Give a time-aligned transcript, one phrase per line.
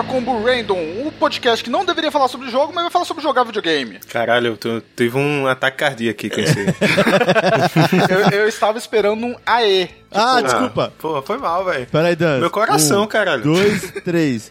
[0.00, 3.22] Ultra Combo Random, o podcast que não deveria falar sobre jogo, mas vai falar sobre
[3.22, 3.98] jogar videogame.
[4.08, 6.58] Caralho, eu tô- tive um ataque cardíaco aqui com esse.
[8.32, 9.90] eu, eu estava esperando um AE.
[10.10, 10.92] Ah, desculpa.
[10.98, 11.86] Pô, foi mal, velho.
[11.86, 12.38] Peraí, Dan.
[12.40, 13.42] Meu coração, um, caralho.
[13.42, 14.50] Dois, três.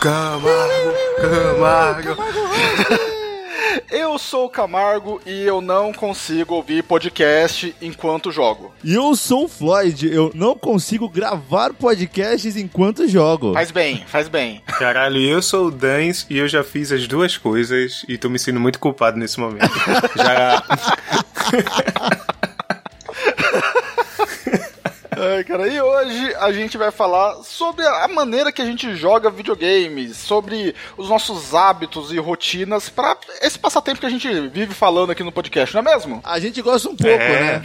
[0.00, 2.16] Camargo, Camargo.
[3.90, 8.72] Eu sou o Camargo e eu não consigo ouvir podcast enquanto jogo.
[8.82, 10.12] E eu sou o Floyd.
[10.12, 13.52] Eu não consigo gravar podcasts enquanto jogo.
[13.54, 14.62] Faz bem, faz bem.
[14.66, 18.38] Caralho, eu sou o Dans e eu já fiz as duas coisas e tô me
[18.38, 19.70] sentindo muito culpado nesse momento.
[20.16, 20.62] já.
[25.22, 29.28] Ai, cara, e hoje a gente vai falar sobre a maneira que a gente joga
[29.28, 35.10] videogames, sobre os nossos hábitos e rotinas pra esse passatempo que a gente vive falando
[35.12, 36.20] aqui no podcast, não é mesmo?
[36.24, 37.58] A gente gosta um pouco, É.
[37.58, 37.62] né?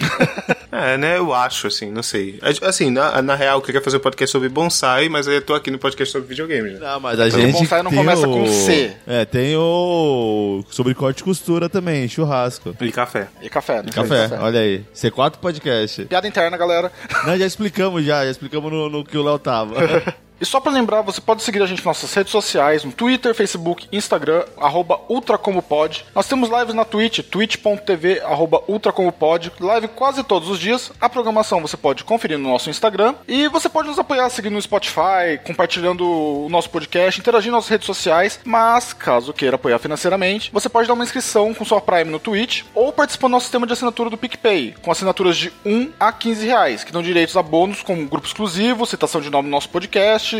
[0.77, 1.17] É, né?
[1.17, 2.37] Eu acho, assim, não sei.
[2.61, 5.71] Assim, na, na real, eu queria fazer um podcast sobre bonsai, mas eu tô aqui
[5.71, 6.79] no podcast sobre videogame, né?
[6.81, 7.53] Não, mas a Então, gente.
[7.53, 8.31] bonsai não começa o...
[8.33, 8.91] com C.
[9.07, 10.65] É, tem o.
[10.69, 12.75] Sobre corte e costura também, churrasco.
[12.81, 13.29] E café.
[13.41, 13.89] E café, né?
[13.93, 14.83] Café, olha aí.
[14.93, 16.03] C4 podcast.
[16.05, 16.91] Piada interna, galera.
[17.25, 19.75] Não, já explicamos já, já explicamos no, no que o Léo tava.
[20.45, 23.33] E só pra lembrar, você pode seguir a gente nas nossas redes sociais, no Twitter,
[23.33, 25.01] Facebook, Instagram, arroba.
[26.13, 28.61] Nós temos lives na Twitch, twitch.tv, arroba.
[29.59, 30.91] Live quase todos os dias.
[31.01, 33.15] A programação você pode conferir no nosso Instagram.
[33.27, 37.87] E você pode nos apoiar seguindo no Spotify, compartilhando o nosso podcast, interagindo nas redes
[37.87, 38.39] sociais.
[38.45, 42.61] Mas, caso queira apoiar financeiramente, você pode dar uma inscrição com sua Prime no Twitch
[42.75, 46.45] ou participar do nosso sistema de assinatura do PicPay, com assinaturas de 1 a 15
[46.45, 50.34] reais, que dão direitos a bônus como grupo exclusivo, citação de nome no nosso podcast,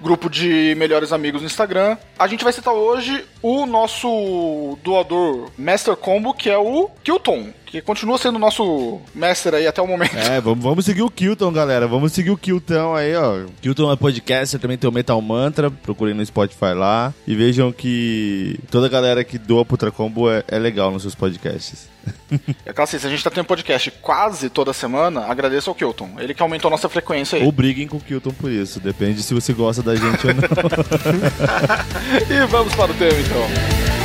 [0.00, 1.96] grupo de melhores amigos no Instagram.
[2.18, 7.80] A gente vai citar hoje o nosso doador Master Combo, que é o Kilton, que
[7.80, 10.16] continua sendo o nosso mestre aí até o momento.
[10.16, 11.86] É, vamos, vamos seguir o Kilton, galera.
[11.86, 13.44] Vamos seguir o Kilton aí, ó.
[13.62, 15.70] Kilton é podcaster, também tem o Metal Mantra.
[15.70, 17.14] Procurem no Spotify lá.
[17.26, 21.14] E vejam que toda a galera que doa pro Tracombo é, é legal nos seus
[21.14, 21.88] podcasts.
[22.64, 26.10] É claro, assim, se a gente tá tendo podcast quase toda semana, agradeço ao Kilton.
[26.18, 27.44] Ele que aumentou a nossa frequência aí.
[27.44, 28.78] Ou briguem com o Kilton por isso.
[28.80, 30.42] Depende se você gosta da gente ou não.
[32.30, 33.99] E vamos para o tema então.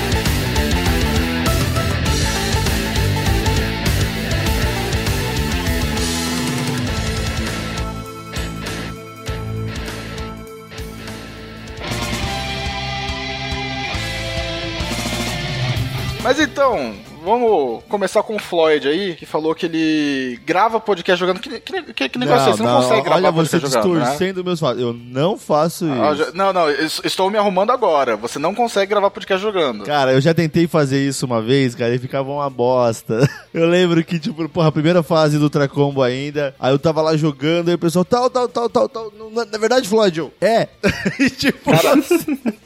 [16.26, 21.40] Mas então, vamos começar com o Floyd aí, que falou que ele grava podcast jogando.
[21.40, 22.58] Que, que, que, que negócio é esse?
[22.58, 24.00] Você não, consegue gravar olha você podcast jogando, né?
[24.00, 24.82] distorcendo meus fatos.
[24.82, 26.02] Eu não faço isso.
[26.02, 28.18] Ah, já- Não, não, estou me arrumando agora.
[28.18, 29.84] Você não consegue gravar podcast jogando.
[29.86, 33.30] Cara, eu já tentei fazer isso uma vez, cara, e ficava uma bosta.
[33.54, 37.16] Eu lembro que, tipo, porra, a primeira fase do Tracombo ainda, aí eu tava lá
[37.16, 39.14] jogando, aí o pessoal, tal, tal, tal, tal, tal.
[39.18, 40.68] Não, Na, na verdade, Floyd, eu, é.
[41.18, 41.94] E, tipo, Cara,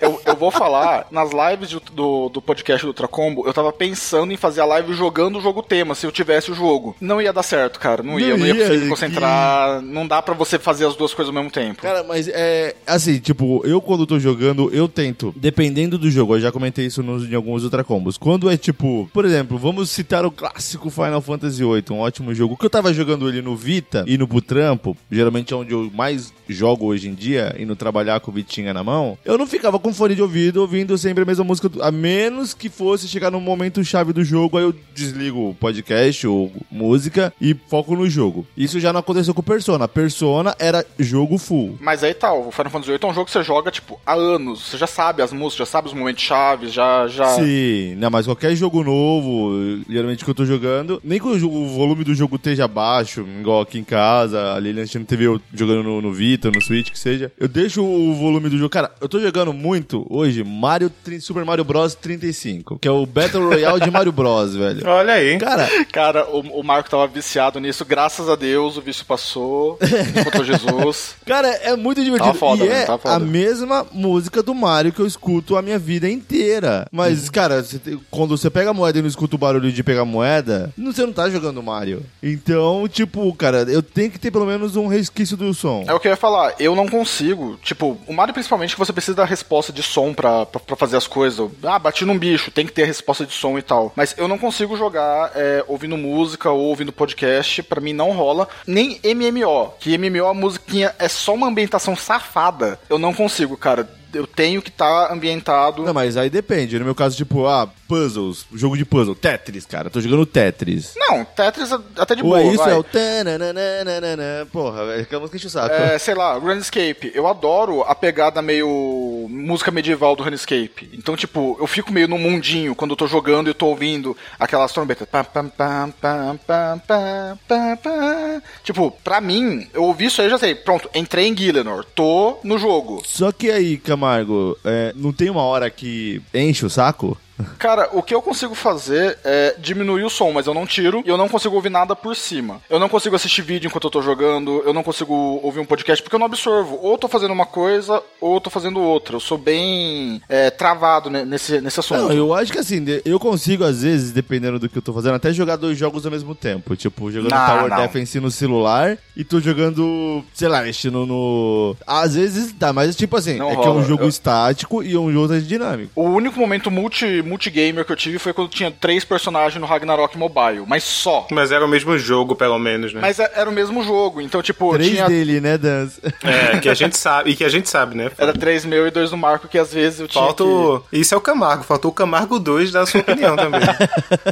[0.01, 4.37] eu vou falar, nas lives de- do, do podcast do Ultracombo, eu tava pensando em
[4.37, 6.95] fazer a live jogando o jogo tema, se eu tivesse o jogo.
[7.01, 8.01] Não ia dar certo, cara.
[8.01, 9.81] Não ia, Não eu não ia ia, conseguir me que- concentrar.
[9.81, 11.81] Não dá pra você fazer as duas coisas ao mesmo tempo.
[11.81, 16.39] Cara, mas é assim, tipo, eu quando tô jogando, eu tento, dependendo do jogo, eu
[16.39, 18.17] já comentei isso nos, em alguns Ultra Combos.
[18.17, 22.55] Quando é tipo, por exemplo, vamos citar o clássico Final Fantasy VIII, um ótimo jogo,
[22.57, 25.91] que eu tava jogando ele no Vita e no pro trampo, geralmente é onde eu
[25.93, 29.77] mais jogo hoje em dia, indo trabalhar com o Vitinha na mão, eu não ficava
[29.79, 33.39] com fone de ouvido ouvindo sempre a mesma música, a menos que fosse chegar num
[33.39, 38.45] momento chave do jogo, aí eu desligo o podcast ou música e foco no jogo.
[38.55, 39.87] Isso já não aconteceu com Persona.
[39.87, 41.77] Persona era jogo full.
[41.79, 44.13] Mas aí tá, o Final Fantasy VIII é um jogo que você joga, tipo, há
[44.13, 44.69] anos.
[44.69, 47.07] Você já sabe as músicas, já sabe os momentos chaves, já.
[47.07, 47.25] já...
[47.35, 52.03] Sim, não, mas qualquer jogo novo, geralmente que eu tô jogando, nem que o, volume
[52.03, 56.13] do jogo esteja baixo, igual aqui em casa, ali assistindo TV, eu jogando no, no
[56.13, 58.69] Vita, no Switch, que seja, eu deixo o volume do jogo.
[58.69, 63.47] Cara, eu tô jogando muito hoje Mario, Super Mario Bros 35, que é o Battle
[63.47, 64.87] Royale de Mario Bros, velho.
[64.87, 65.37] Olha aí.
[65.37, 69.77] Cara, Cara, o, o Marco tava viciado nisso, graças a Deus, o vício passou,
[70.19, 71.15] encontrou Jesus.
[71.25, 72.33] Cara, é muito divertido.
[72.33, 72.83] Tá foda, e né?
[72.83, 73.15] é Tá foda.
[73.15, 76.87] a mesma música do Mario que eu escuto a minha vida inteira.
[76.91, 77.31] Mas, Uhum.
[77.31, 77.79] cara, você
[78.11, 81.05] quando você pega a moeda e não escuta o barulho de pegar a moeda, você
[81.05, 82.03] não tá jogando Mario.
[82.21, 85.83] Então, tipo, cara, eu tenho que ter pelo menos um resquício do som.
[85.87, 87.57] É o que eu ia falar, eu não consigo.
[87.63, 90.97] Tipo, o Mario principalmente que você precisa da resposta de som pra, pra, pra fazer
[90.97, 91.49] as coisas.
[91.63, 93.91] Ah, bati num bicho, tem que ter a resposta de som e tal.
[93.95, 98.47] Mas eu não consigo jogar é, ouvindo música ou ouvindo podcast, pra mim não rola.
[98.65, 102.79] Nem MMO, que MMO a musiquinha é só uma ambientação safada.
[102.89, 103.98] Eu não consigo, cara.
[104.13, 105.83] Eu tenho que estar tá ambientado.
[105.83, 106.77] Não, mas aí depende.
[106.79, 109.89] No meu caso, tipo, ah, puzzles, jogo de puzzle, Tetris, cara.
[109.89, 110.93] Tô jogando Tetris.
[110.95, 112.41] Não, Tetris até de Ou boa.
[112.41, 112.73] é isso, vai.
[112.73, 112.83] é o.
[112.83, 115.73] tananana, Porra, é aquela música que enche o saco.
[115.73, 117.11] É, sei lá, Runescape.
[117.13, 120.89] Eu adoro a pegada meio música medieval do Runescape.
[120.93, 124.15] Então, tipo, eu fico meio num mundinho quando eu tô jogando e eu tô ouvindo
[124.39, 125.07] aquelas trombetas.
[125.09, 128.41] Pam, pam, pam, pam, pam, pam, pam, pam.
[128.63, 130.53] Tipo, pra mim, eu ouvi isso aí e já sei.
[130.53, 131.85] Pronto, entrei em Gillenor.
[131.95, 133.01] Tô no jogo.
[133.05, 137.17] Só que aí, Camargo, é, não tem uma hora que enche o saco?
[137.57, 141.09] Cara, o que eu consigo fazer é diminuir o som, mas eu não tiro e
[141.09, 142.61] eu não consigo ouvir nada por cima.
[142.69, 145.13] Eu não consigo assistir vídeo enquanto eu tô jogando, eu não consigo
[145.43, 146.77] ouvir um podcast porque eu não absorvo.
[146.81, 149.15] Ou tô fazendo uma coisa, ou tô fazendo outra.
[149.15, 152.01] Eu sou bem é, travado ne- nesse, nesse assunto.
[152.01, 155.15] Não, eu acho que assim, eu consigo, às vezes, dependendo do que eu tô fazendo,
[155.15, 156.75] até jogar dois jogos ao mesmo tempo.
[156.75, 157.77] Tipo, jogando Não, Tower não.
[157.77, 161.75] Defense no celular e tô jogando, sei lá, mexendo no.
[161.85, 163.83] Às vezes dá, mas tipo assim, Não é que é um rola.
[163.85, 165.91] jogo Eu- estático e um jogo dinâmico.
[165.95, 170.17] O único momento multi, multigamer que eu tive foi quando tinha três personagens no Ragnarok
[170.17, 171.27] Mobile, mas só.
[171.31, 172.99] Mas era o mesmo jogo, pelo menos, né?
[173.01, 175.07] Mas é- era o mesmo jogo, então, tipo, Três tinha.
[175.07, 176.01] dele, né, Dance?
[176.23, 178.11] É, que a gente sabe, e que a gente sabe, né?
[178.17, 180.23] Era três meu e dois do Marco, que às vezes eu tinha.
[180.23, 180.83] Falta o...
[180.91, 183.61] Isso é o Camargo, faltou o Camargo 2 da sua opinião também.
[183.61, 183.69] que...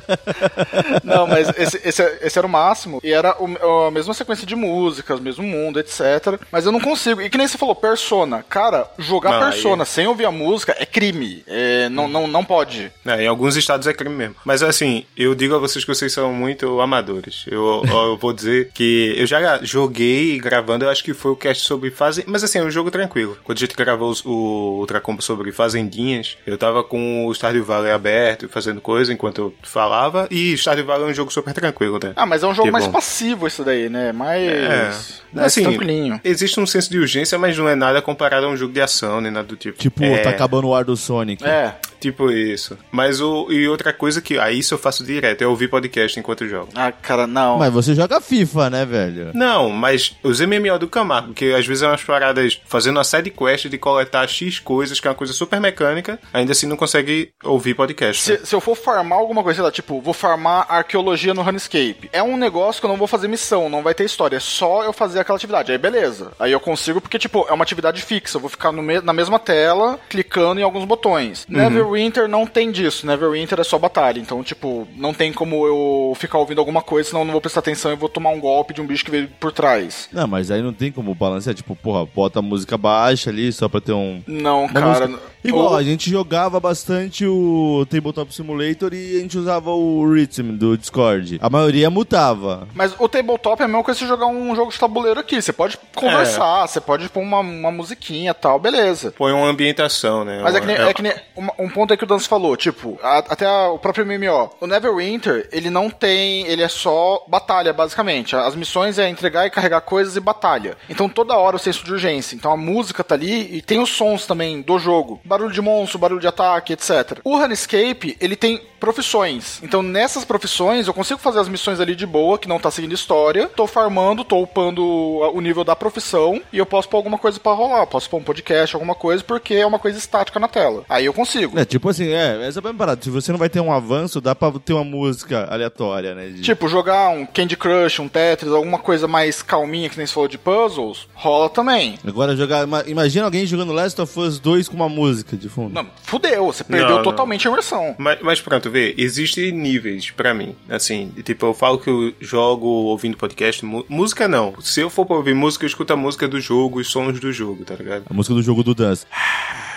[1.03, 2.99] Não, mas esse, esse, esse era o máximo.
[3.03, 6.39] E era o- a mesma sequência de músicas, mesmo mundo, etc.
[6.51, 7.21] Mas eu não consigo.
[7.21, 8.43] E que nem você falou, Persona.
[8.47, 11.43] Cara, jogar Não, aí- Persona sem ouvir a música é crime.
[11.47, 12.86] É, não, não, não pode.
[13.05, 14.35] É, em alguns estados é crime mesmo.
[14.45, 17.45] Mas assim, eu digo a vocês que vocês são muito amadores.
[17.47, 21.65] Eu, eu vou dizer que eu já joguei gravando, eu acho que foi o cast
[21.65, 22.23] sobre fazem.
[22.27, 23.37] Mas assim, é um jogo tranquilo.
[23.43, 27.91] Quando a gente gravou o Ultra Combo sobre fazendinhas, eu tava com o Stardew Valley
[27.91, 30.27] aberto, fazendo coisa enquanto eu falava.
[30.31, 32.13] E Stardew Valley é um jogo super tranquilo, né?
[32.15, 32.93] Ah, mas é um jogo Que mais bom.
[32.93, 34.11] passivo isso daí, né?
[34.11, 34.41] Mais.
[34.41, 34.91] É.
[35.33, 36.19] mais Assim, tranquilinho.
[36.23, 39.21] existe um senso de urgência, mas não é nada comparado a um jogo de ação,
[39.21, 39.77] nem nada do tipo.
[39.77, 40.19] Tipo, é...
[40.19, 41.43] tá acabando o ar do Sonic.
[41.45, 41.75] É.
[41.99, 42.77] Tipo isso.
[42.91, 43.47] Mas o.
[43.51, 44.37] E outra coisa que.
[44.37, 46.69] Aí isso eu faço direto, é ouvir podcast enquanto jogo.
[46.75, 47.57] Ah, cara, não.
[47.57, 49.31] Mas você joga FIFA, né, velho?
[49.33, 53.29] Não, mas os MMO do Camargo, que às vezes é umas paradas fazendo uma side
[53.31, 57.31] quest de coletar X coisas, que é uma coisa super mecânica, ainda assim não consegue
[57.43, 58.31] ouvir podcast.
[58.31, 58.37] né?
[58.37, 62.09] Se, se eu for farmar alguma coisa, sei lá, tipo, vou farmar arqueologia no Runescape.
[62.13, 64.37] É um negócio que eu não vou fazer missão, não vai ter história.
[64.37, 65.71] É só eu fazer aquela atividade.
[65.71, 66.31] Aí beleza.
[66.39, 68.37] Aí eu consigo, porque, tipo, é uma atividade fixa.
[68.37, 71.45] Eu vou ficar no me- na mesma tela, clicando em alguns botões.
[71.87, 73.05] Neverwinter não tem disso.
[73.07, 74.19] Neverwinter é só batalha.
[74.19, 77.59] Então, tipo, não tem como eu ficar ouvindo alguma coisa, senão eu não vou prestar
[77.61, 80.09] atenção e vou tomar um golpe de um bicho que veio por trás.
[80.11, 81.55] Não, mas aí não tem como balancear.
[81.55, 84.21] Tipo, porra, bota a música baixa ali só pra ter um.
[84.27, 85.07] Não, uma cara.
[85.07, 90.09] música- Igual, Ou- a gente jogava bastante o Tabletop Simulator e a gente usava o
[90.11, 91.37] Rhythm do Discord.
[91.41, 92.67] A maioria mutava.
[92.73, 95.41] Mas o tabletop é a mesma coisa que você jogar um jogo de tabuleiro aqui.
[95.41, 99.13] Você pode conversar, você pode pôr uma, uma musiquinha e tal, beleza.
[99.17, 100.41] Põe uma ambientação, né?
[100.43, 101.13] Mas é que nem, é que nem
[101.59, 104.49] um ponto aí que o Dance falou, tipo, a- até a- o próprio MMO.
[104.59, 106.45] O Neverwinter, ele não tem.
[106.47, 108.35] Ele é só batalha, basicamente.
[108.35, 110.77] As missões é entregar e carregar coisas e batalha.
[110.89, 112.35] Então toda hora o senso de urgência.
[112.35, 115.19] Então a música tá ali e tem os sons também do jogo.
[115.37, 117.19] Barulho de monstro, barulho de ataque, etc.
[117.23, 119.59] O Runescape, ele tem profissões.
[119.63, 122.93] Então nessas profissões eu consigo fazer as missões ali de boa, que não tá seguindo
[122.93, 123.47] história.
[123.55, 127.51] Tô farmando, tô upando o nível da profissão e eu posso pôr alguma coisa pra
[127.53, 127.85] rolar.
[127.85, 130.83] Posso pôr um podcast, alguma coisa, porque é uma coisa estática na tela.
[130.89, 131.57] Aí eu consigo.
[131.59, 133.01] É, tipo assim, é, essa é a parada.
[133.03, 136.29] Se você não vai ter um avanço, dá pra ter uma música aleatória, né?
[136.29, 140.13] de- Tipo, jogar um Candy Crush, um Tetris, alguma coisa mais calminha, que nem você
[140.13, 141.99] falou de puzzles, rola também.
[142.07, 142.63] Agora jogar.
[142.63, 145.73] ima- Imagina alguém jogando Last of Us 2 com uma música de fundo.
[145.73, 147.03] Não, fudeu, você perdeu Não, não.
[147.03, 147.95] totalmente a imersão.
[147.97, 150.55] Mas, mas pronto, vê, existem níveis pra mim.
[150.69, 153.65] Assim, tipo, eu falo que eu jogo ouvindo podcast.
[153.65, 154.53] música não.
[154.61, 157.31] Se eu for pra ouvir música, eu escuto a música do jogo, os sons do
[157.31, 158.03] jogo, tá ligado?
[158.09, 159.05] A música do jogo do Dance.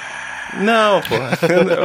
[0.58, 1.14] Não, pô.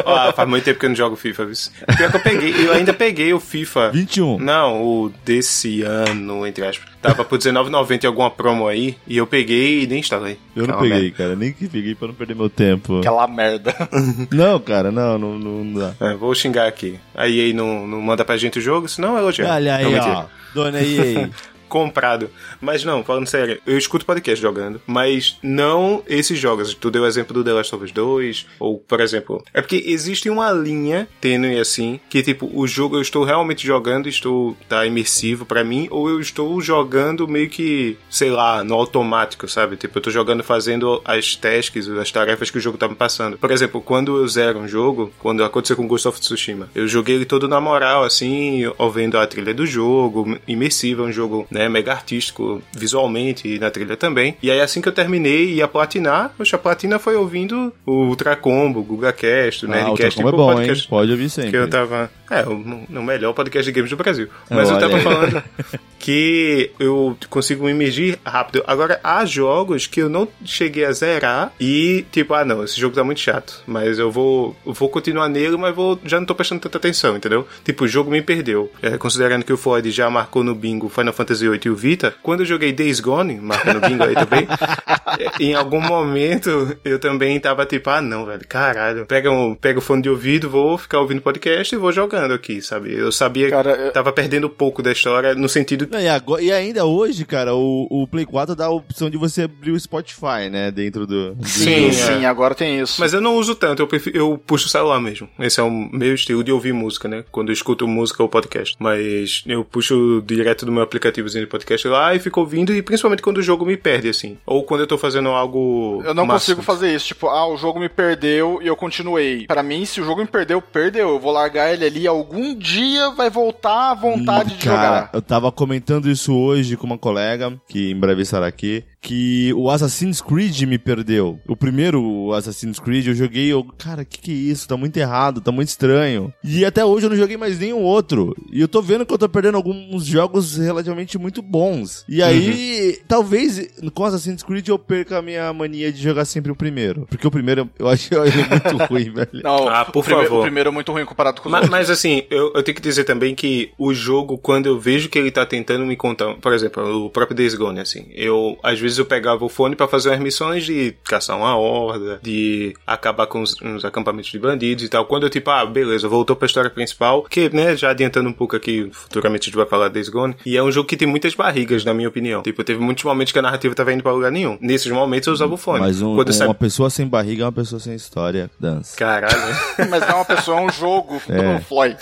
[0.06, 1.56] Ó, faz muito tempo que eu não jogo FIFA, viu?
[1.98, 3.92] Pior que eu peguei, eu ainda peguei o FIFA.
[3.92, 4.40] 21.
[4.40, 6.90] Não, o desse ano, entre aspas.
[7.02, 10.40] Tava por R$19,90 em alguma promo aí, e eu peguei e nem instalei.
[10.56, 11.18] Eu não Aquela peguei, merda.
[11.18, 11.36] cara.
[11.36, 13.00] Nem que peguei pra não perder meu tempo.
[13.00, 13.76] Aquela merda.
[14.32, 15.94] Não, cara, não, não, não dá.
[16.08, 17.00] É, vou xingar aqui.
[17.14, 19.54] A EA não, não manda pra gente o jogo, senão é elogiar.
[19.54, 20.06] Olha aí, mentira.
[20.18, 20.26] ó.
[20.54, 21.30] Dona EA.
[21.68, 22.30] comprado.
[22.62, 26.74] Mas não, falando sério, eu escuto podcast jogando, mas não esses jogos.
[26.74, 29.84] Tu deu o exemplo do The Last of Us 2, ou, por exemplo, é porque
[29.86, 34.86] existe uma linha tênue assim, que tipo, o jogo eu estou realmente jogando, estou tá
[34.86, 39.76] imersivo pra mim, ou eu estou jogando meio que, sei lá, no automático, sabe?
[39.76, 43.38] Tipo, eu tô jogando fazendo as tasks, as tarefas que o jogo tá me passando.
[43.38, 47.16] Por exemplo, quando eu zero um jogo, quando aconteceu com Ghost of Tsushima, eu joguei
[47.16, 51.70] ele todo na moral, assim, ouvindo a trilha do jogo, imersivo, é um jogo né?
[51.70, 54.36] Mega artístico visualmente e na trilha também.
[54.44, 57.92] E aí assim que eu terminei e ia platinar, poxa, a platina foi ouvindo o
[58.06, 60.58] Ultra Combo, o GugaCast, o Ah, o Nerdcast, Ultracombo é tipo, bom, hein?
[60.58, 61.52] podcast Pode ouvir sempre.
[61.52, 62.12] que eu tava.
[62.30, 64.28] É, o, o melhor podcast de games do Brasil.
[64.50, 65.04] Mas eu Olha tava aí.
[65.04, 65.44] falando
[66.06, 68.64] que eu consigo me imergir rápido.
[68.68, 72.94] Agora, há jogos que eu não cheguei a zerar e, tipo, ah, não, esse jogo
[72.96, 73.64] tá muito chato.
[73.66, 77.48] Mas eu vou, vou continuar nele, mas vou, já não tô prestando tanta atenção, entendeu?
[77.64, 78.72] Tipo, o jogo me perdeu.
[78.84, 82.14] É, considerando que o Floyd já marcou no bingo Final Fantasy VIII e o Vita,
[82.22, 84.48] quando eu joguei Days Gone, marcando bingo aí também,
[85.40, 89.08] em algum momento eu também tava tipo, ah, não, velho, caralho.
[89.08, 92.62] Pega, um, pega o fone de ouvido, vou ficar ouvindo podcast e vou jogando aqui,
[92.62, 92.94] sabe?
[92.94, 96.52] Eu sabia Cara, que eu- tava perdendo pouco da história no sentido e, agora- e
[96.52, 100.50] ainda hoje, cara, o, o Play 4 dá a opção de você abrir o Spotify,
[100.52, 100.72] né?
[100.72, 101.36] Dentro do.
[101.44, 102.26] Sim, Sim, sim, é.
[102.26, 103.00] agora tem isso.
[103.00, 105.28] Mas eu não uso tanto, eu, prefiro, eu puxo o celular mesmo.
[105.40, 107.24] Esse é o meu estilo de ouvir música, né?
[107.32, 108.76] Quando eu escuto música ou podcast.
[108.80, 113.22] Mas eu puxo direto do meu aplicativozinho de podcast lá e fico ouvindo, e principalmente
[113.22, 114.38] quando o jogo me perde, assim.
[114.46, 116.02] Ou quando eu tô fazendo algo.
[116.06, 116.56] Eu não maçante.
[116.58, 117.08] consigo fazer isso.
[117.08, 119.46] Tipo, ah, o jogo me perdeu e eu continuei.
[119.48, 121.10] Pra mim, se o jogo me perdeu, perdeu.
[121.10, 122.08] Eu vou largar ele ali.
[122.08, 125.10] Algum dia vai voltar a vontade de Cara, jogar.
[125.14, 125.75] eu tava comentando
[126.10, 130.78] isso hoje com uma colega, que em breve estará aqui, que o Assassin's Creed me
[130.80, 131.40] perdeu.
[131.48, 134.68] O primeiro Assassin's Creed eu joguei, eu, cara, que que é isso?
[134.68, 136.34] Tá muito errado, tá muito estranho.
[136.44, 138.36] E até hoje eu não joguei mais nenhum outro.
[138.52, 142.04] E eu tô vendo que eu tô perdendo alguns jogos relativamente muito bons.
[142.10, 146.56] E aí, talvez com Assassin's Creed eu perca a minha mania de jogar sempre o
[146.56, 147.06] primeiro.
[147.08, 149.30] Porque o primeiro eu acho ele muito ruim, velho.
[149.44, 150.40] Não, Ah, por o, primeiro, favor.
[150.40, 151.80] o primeiro é muito ruim comparado com os Mas, outros.
[151.80, 155.20] mas, assim, eu, eu tenho que dizer também que o jogo, quando eu vejo que
[155.20, 158.95] ele tá tentando me contar, por exemplo, o próprio Days Gone, assim, eu, às vezes
[158.98, 163.42] eu pegava o fone pra fazer umas missões de caçar uma horda, de acabar com
[163.42, 165.06] os, uns acampamentos de bandidos e tal.
[165.06, 168.56] Quando eu, tipo, ah, beleza, voltou pra história principal, que, né, já adiantando um pouco
[168.56, 171.34] aqui, futuramente a gente vai falar Days Gone, e é um jogo que tem muitas
[171.36, 172.42] barrigas, na minha opinião.
[172.42, 174.58] Tipo, teve muitos momentos que a narrativa tava indo pra lugar nenhum.
[174.62, 175.80] Nesses momentos eu usava o fone.
[175.80, 176.54] Mas um- Quando uma sabe...
[176.56, 178.96] pessoa sem barriga é uma pessoa sem história, dança.
[178.98, 179.36] Caralho.
[179.90, 181.56] Mas não é uma pessoa, é um jogo É.
[181.58, 181.98] do Floyd.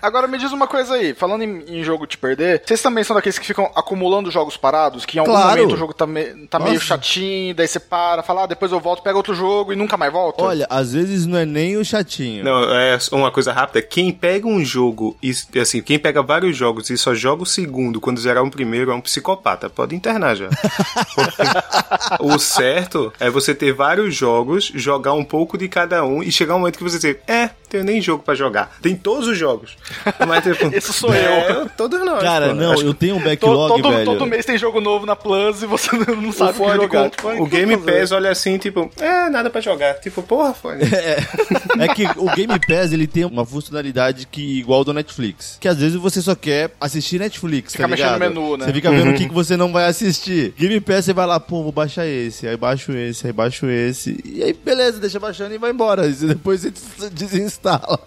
[0.00, 3.14] Agora me diz uma coisa aí, falando em, em jogo te perder, vocês também são
[3.14, 5.48] daqueles que ficam acumulando jogos parados, que em algum Claro.
[5.60, 8.80] momento o jogo tá, me- tá meio chatinho, daí você para, fala, ah, depois eu
[8.80, 10.42] volto, pega outro jogo e nunca mais volta?
[10.42, 12.44] Olha, às vezes não é nem o chatinho.
[12.44, 13.82] Não, é uma coisa rápida.
[13.82, 18.00] Quem pega um jogo e, assim, quem pega vários jogos e só joga o segundo
[18.00, 19.68] quando zerar um primeiro é um psicopata.
[19.70, 20.48] Pode internar já.
[22.20, 26.54] O certo é você ter vários jogos, jogar um pouco de cada um e chegar
[26.54, 28.76] um momento que você dizer, é, tenho nem jogo pra jogar.
[28.82, 29.76] Tem todos os jogos.
[30.28, 31.68] Mas, tipo, Esse sou é, eu.
[31.70, 32.22] Todos nós.
[32.22, 32.54] Cara, pô.
[32.54, 34.04] não, eu tenho um To- backlog, todo, velho.
[34.04, 37.10] todo mês tem jogo novo na Plus e você não sabe o que jogar.
[37.10, 37.76] Tipo, o Game?
[37.78, 39.94] Pass olha assim, tipo, é, nada pra jogar.
[39.94, 40.82] Tipo, porra, fone.
[41.78, 45.56] É que o Game Pass, ele tem uma funcionalidade que igual ao do Netflix.
[45.60, 48.34] Que às vezes você só quer assistir Netflix, Fica tá mexendo ligado?
[48.34, 48.66] no menu, né?
[48.66, 50.52] Você fica vendo o que, que você não vai assistir.
[50.58, 54.20] Game Pass, você vai lá, pô, vou baixar esse, aí baixo esse, aí baixo esse.
[54.24, 56.06] E aí, beleza, deixa baixando e vai embora.
[56.06, 56.70] E depois você
[57.62, 57.98] des- desinstala.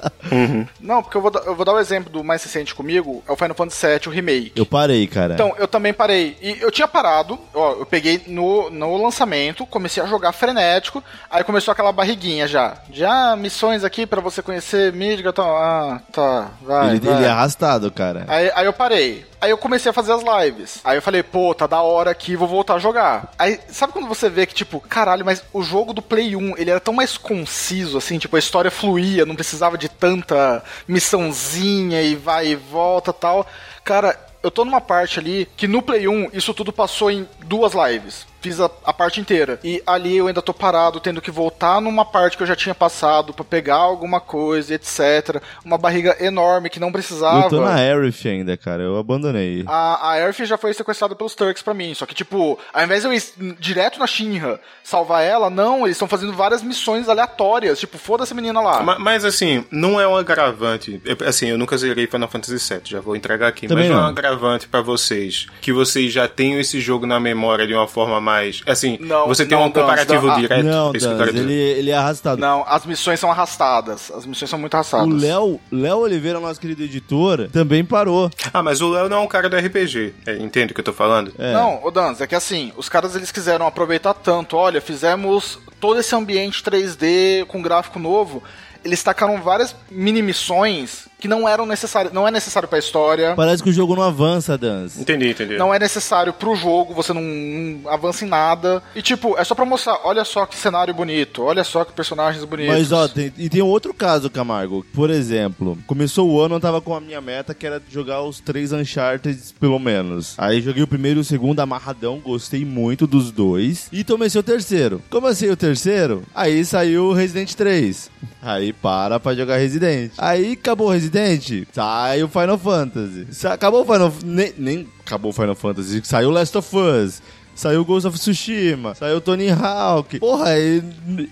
[0.80, 3.32] Não, porque eu vou, dar- eu vou dar o exemplo do mais recente comigo, é
[3.32, 4.52] o Final Fantasy VII, o remake.
[4.56, 5.34] Eu parei, cara.
[5.34, 6.38] Então, eu também parei.
[6.42, 11.44] E eu tinha parado, ó, eu peguei no, no lançamento, comecei a jogar frenético, aí
[11.44, 12.78] começou aquela barriguinha já.
[12.92, 17.16] Já, missões aqui pra você conhecer Midgar, tá, ah, tá, vai, ele, vai.
[17.18, 18.26] ele é arrastado, cara.
[18.28, 19.26] Aí, aí eu parei.
[19.46, 20.80] Aí eu comecei a fazer as lives.
[20.84, 23.32] Aí eu falei, pô, tá da hora aqui, vou voltar a jogar.
[23.38, 26.72] Aí, sabe quando você vê que, tipo, caralho, mas o jogo do Play 1, ele
[26.72, 32.16] era tão mais conciso, assim, tipo, a história fluía, não precisava de tanta missãozinha e
[32.16, 33.46] vai e volta tal.
[33.84, 37.74] Cara, eu tô numa parte ali que no Play 1 isso tudo passou em duas
[37.74, 38.26] lives.
[38.46, 39.60] Fiz a, a parte inteira.
[39.64, 42.76] E ali eu ainda tô parado, tendo que voltar numa parte que eu já tinha
[42.76, 45.42] passado pra pegar alguma coisa, etc.
[45.66, 47.46] Uma barriga enorme que não precisava.
[47.46, 48.84] Eu tô na Aerith ainda, cara.
[48.84, 49.64] Eu abandonei.
[49.68, 51.94] A, a Earth já foi sequestrada pelos Turks pra mim.
[51.96, 55.96] Só que, tipo, ao invés de eu ir direto na Shinra salvar ela, não, eles
[55.96, 57.80] estão fazendo várias missões aleatórias.
[57.80, 58.84] Tipo, foda-se a menina lá.
[58.84, 61.02] Ma- Mas assim, não é um agravante.
[61.04, 63.68] Eu- Assim, eu nunca zerei Final Fantasy VII, já vou entregar aqui.
[63.68, 64.08] Também mas não, é não.
[64.08, 68.22] um agravante pra vocês que vocês já tenham esse jogo na memória de uma forma
[68.22, 68.35] mais.
[68.68, 70.64] Assim, Não, você tem não, um comparativo Dans, ah, direto.
[70.64, 72.40] não, é isso que eu Dan, ele, ele é arrastado.
[72.40, 74.12] Não, as missões são arrastadas.
[74.12, 75.08] As missões são muito arrastadas.
[75.08, 78.30] O Léo, Léo Oliveira, nosso querido editor, também parou.
[78.54, 80.14] Ah, mas o Léo não é um cara do RPG.
[80.26, 81.34] É, entende o que eu tô falando?
[81.38, 81.54] É.
[81.54, 84.56] Não, o Danz, é que assim, os caras eles quiseram aproveitar tanto.
[84.58, 88.44] Olha, fizemos todo esse ambiente 3D com gráfico novo.
[88.86, 93.34] Eles tacaram várias mini missões que não eram necessárias, não é necessário pra história.
[93.36, 95.02] Parece que o jogo não avança, Dance.
[95.02, 95.58] Entendi, entendi.
[95.58, 98.84] Não é necessário pro jogo, você não, não avança em nada.
[98.96, 102.44] E tipo, é só pra mostrar, olha só que cenário bonito, olha só que personagens
[102.44, 102.76] bonitos.
[102.76, 104.86] Mas ó, tem, e tem outro caso, Camargo.
[104.94, 108.40] Por exemplo, começou o ano, eu tava com a minha meta que era jogar os
[108.40, 110.36] três Uncharted, pelo menos.
[110.38, 113.88] Aí joguei o primeiro e o segundo amarradão, gostei muito dos dois.
[113.92, 115.02] E comecei o terceiro.
[115.10, 118.12] Comecei o terceiro, aí saiu o Resident 3.
[118.42, 120.12] Aí para pra jogar Resident.
[120.18, 123.28] Aí acabou Resident, sai o Final Fantasy.
[123.48, 127.22] Acabou o Final nem, nem acabou o Final Fantasy, saiu Last of Us.
[127.56, 130.20] Saiu Ghost of Tsushima, saiu Tony Hawk.
[130.20, 130.50] Porra,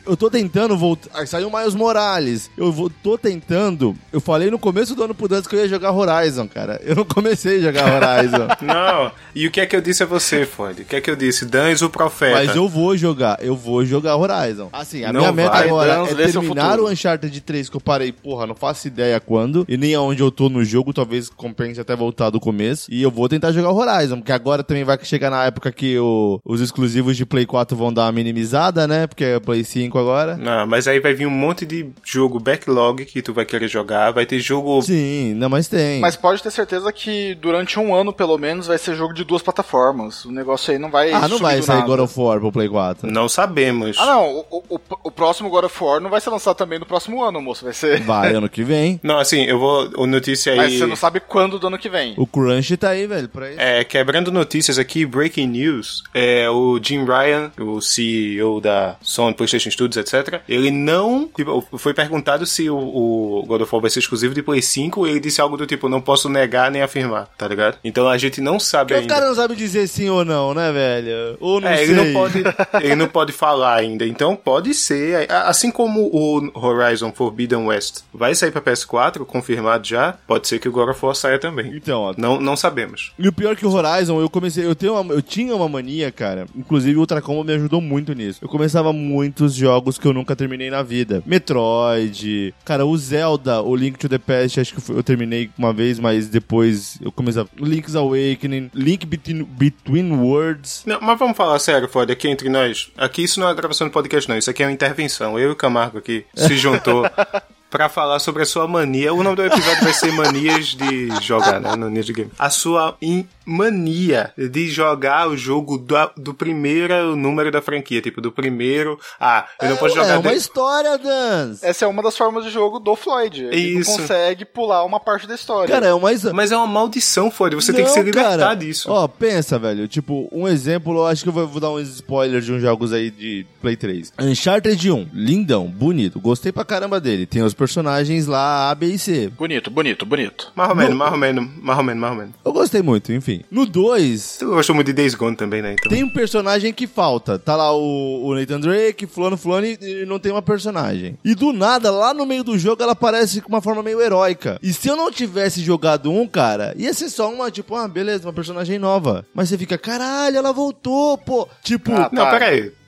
[0.05, 1.09] eu tô tentando voltar.
[1.13, 2.49] Aí saiu Miles Morales.
[2.57, 3.95] Eu vou, tô tentando.
[4.11, 6.79] Eu falei no começo do ano pro Dance que eu ia jogar Horizon, cara.
[6.83, 8.47] Eu não comecei a jogar Horizon.
[8.63, 10.79] Não, e o que é que eu disse a você, Ford?
[10.79, 11.45] O que é que eu disse?
[11.45, 12.35] Dans o profeta.
[12.35, 14.69] Mas eu vou jogar, eu vou jogar Horizon.
[14.71, 16.87] Assim, a Não minha meta vai, agora Dance, é seu terminar futuro.
[16.87, 20.31] o Uncharted 3 que eu parei, porra, não faço ideia quando, e nem aonde eu
[20.31, 22.91] tô no jogo, talvez compense até voltar do começo.
[22.91, 25.93] E eu vou tentar jogar o Horizon, porque agora também vai chegar na época que
[26.13, 29.07] o- os exclusivos de Play 4 vão dar uma minimizada, né?
[29.07, 30.37] Porque é Play 5 agora.
[30.37, 34.11] Não, mas aí vai vir um monte de jogo backlog que tu vai querer jogar,
[34.11, 34.81] vai ter jogo...
[34.81, 35.99] Sim, não, mas tem.
[35.99, 39.41] Mas pode ter certeza que durante um ano, pelo menos, vai ser jogo de duas
[39.41, 40.25] plataformas.
[40.25, 41.11] O negócio aí não vai.
[41.11, 41.87] ah, não vai sair nada.
[41.87, 43.09] God of War pro Play 4.
[43.11, 43.97] Não sabemos.
[43.99, 44.45] Ah, não.
[44.49, 47.41] O, o, o próximo God of War não vai ser lançado também no próximo ano,
[47.41, 47.63] moço.
[47.65, 48.01] Vai ser.
[48.01, 48.99] Vai ano que vem.
[49.03, 49.89] Não, assim, eu vou...
[49.97, 50.57] O notícia aí...
[50.57, 52.13] Mas você não sabe quando do ano que vem.
[52.17, 53.59] O Crunch tá aí, velho, pra isso.
[53.59, 59.69] É, quebrando notícias aqui, breaking news, é, o Jim Ryan, o CEO da Sony, PlayStation
[59.71, 63.99] Studios, etc., ele não, tipo, foi perguntado se o, o God of War vai ser
[63.99, 67.47] exclusivo de Play 5, ele disse algo do tipo, não posso negar nem afirmar, tá
[67.47, 67.77] ligado?
[67.83, 69.13] Então a gente não sabe Porque o ainda.
[69.13, 71.37] cara não sabe dizer sim ou não, né, velho?
[71.39, 71.85] Ou não É, sei.
[71.85, 72.43] ele não pode,
[72.81, 74.05] ele não pode falar ainda.
[74.05, 80.13] Então pode ser, assim como o Horizon Forbidden West vai sair pra PS4, confirmado já,
[80.27, 81.71] pode ser que o God of War saia também.
[81.75, 83.11] Então, ó, Não, não sabemos.
[83.17, 85.92] E o pior que o Horizon, eu comecei, eu tenho uma- eu tinha uma mania,
[86.11, 86.45] cara.
[86.55, 88.39] Inclusive o Ultra Combo me ajudou muito nisso.
[88.41, 91.21] Eu começava muitos jogos que eu nunca terminei na vida.
[91.25, 95.99] Metroid, cara, o Zelda, o Link to the Past, acho que eu terminei uma vez,
[95.99, 97.43] mas depois eu comecei.
[97.57, 100.83] Link's Awakening, Link Between, Between Worlds.
[100.85, 102.91] Não, mas vamos falar sério, Ford, aqui entre nós.
[102.97, 104.37] Aqui isso não é gravação de podcast, não.
[104.37, 105.37] Isso aqui é uma intervenção.
[105.39, 107.03] Eu e o Camargo aqui se juntou
[107.69, 109.13] pra falar sobre a sua mania.
[109.13, 111.75] O nome do episódio vai ser Manias de Jogar, né?
[111.75, 112.31] Manias de Game.
[112.37, 118.01] A sua in- mania de jogar o jogo do, do primeiro número da franquia.
[118.01, 118.99] Tipo, do primeiro.
[119.19, 120.19] Ah, eu não posso é jogar.
[120.19, 121.65] uma de- história, Dance.
[121.65, 123.43] Essa é uma das formas de jogo do Floyd.
[123.45, 123.91] Ele Isso.
[123.91, 125.73] não consegue pular uma parte da história.
[125.73, 126.09] Cara, é uma.
[126.33, 127.53] Mas é uma maldição, Ford.
[127.55, 128.53] Você tem que Não, se libertar cara.
[128.55, 128.91] disso.
[128.91, 129.87] Ó, pensa, velho.
[129.87, 132.93] Tipo, um exemplo, eu acho que eu vou, vou dar uns spoilers de uns jogos
[132.93, 134.13] aí de Play 3.
[134.19, 136.19] Uncharted 1, lindão, bonito.
[136.19, 137.25] Gostei pra caramba dele.
[137.25, 139.29] Tem os personagens lá A, B e C.
[139.29, 140.51] Bonito, bonito, bonito.
[140.55, 142.33] Mais ou menos, mais ou menos, mais ou menos, mais ou menos.
[142.45, 143.32] Eu gostei muito, enfim.
[143.49, 145.73] No 2, Tu gostou muito de Days Gone também, né?
[145.73, 145.89] Então.
[145.91, 147.37] tem um personagem que falta.
[147.39, 151.17] Tá lá o, o Nathan Drake, fulano, fulano, e, e não tem uma personagem.
[151.23, 154.59] E do nada, lá no meio do jogo, ela aparece com uma forma meio heróica.
[154.61, 158.25] E se eu não tivesse jogado um, cara, ia ser só uma, tipo, ah, beleza,
[158.27, 159.25] uma personagem nova.
[159.33, 161.47] Mas você fica, caralho, ela voltou, pô.
[161.63, 162.39] Tipo, Ah, Não, Tá.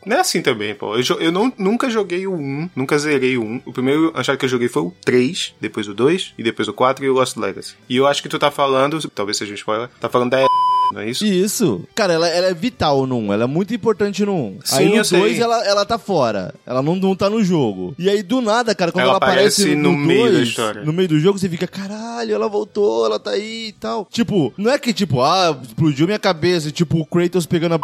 [0.05, 0.95] Não é assim também, pô.
[0.95, 3.61] Eu, eu não, nunca joguei o 1, nunca zerei o 1.
[3.65, 6.73] O primeiro Uncharted que eu joguei foi o 3, depois o 2, e depois o
[6.73, 7.75] 4 e o Lost Legacy.
[7.89, 10.45] E eu acho que tu tá falando, talvez seja um spoiler, tá falando da
[10.91, 11.25] não é isso?
[11.25, 11.83] Isso.
[11.95, 13.33] Cara, ela, ela é vital no 1.
[13.33, 14.59] Ela é muito importante no 1.
[14.63, 15.19] Sim, aí no eu sei.
[15.19, 16.53] 2 ela, ela tá fora.
[16.65, 17.95] Ela não, não tá no jogo.
[17.97, 20.47] E aí do nada, cara, quando Ela ela, aparece, aparece no no meio da 2,
[20.47, 20.83] história.
[20.83, 24.07] No meio do jogo, você fica, caralho, ela voltou, ela tá aí e tal.
[24.11, 27.79] Tipo, não é que tipo, ah, explodiu minha cabeça, tipo, o Kratos pegando a.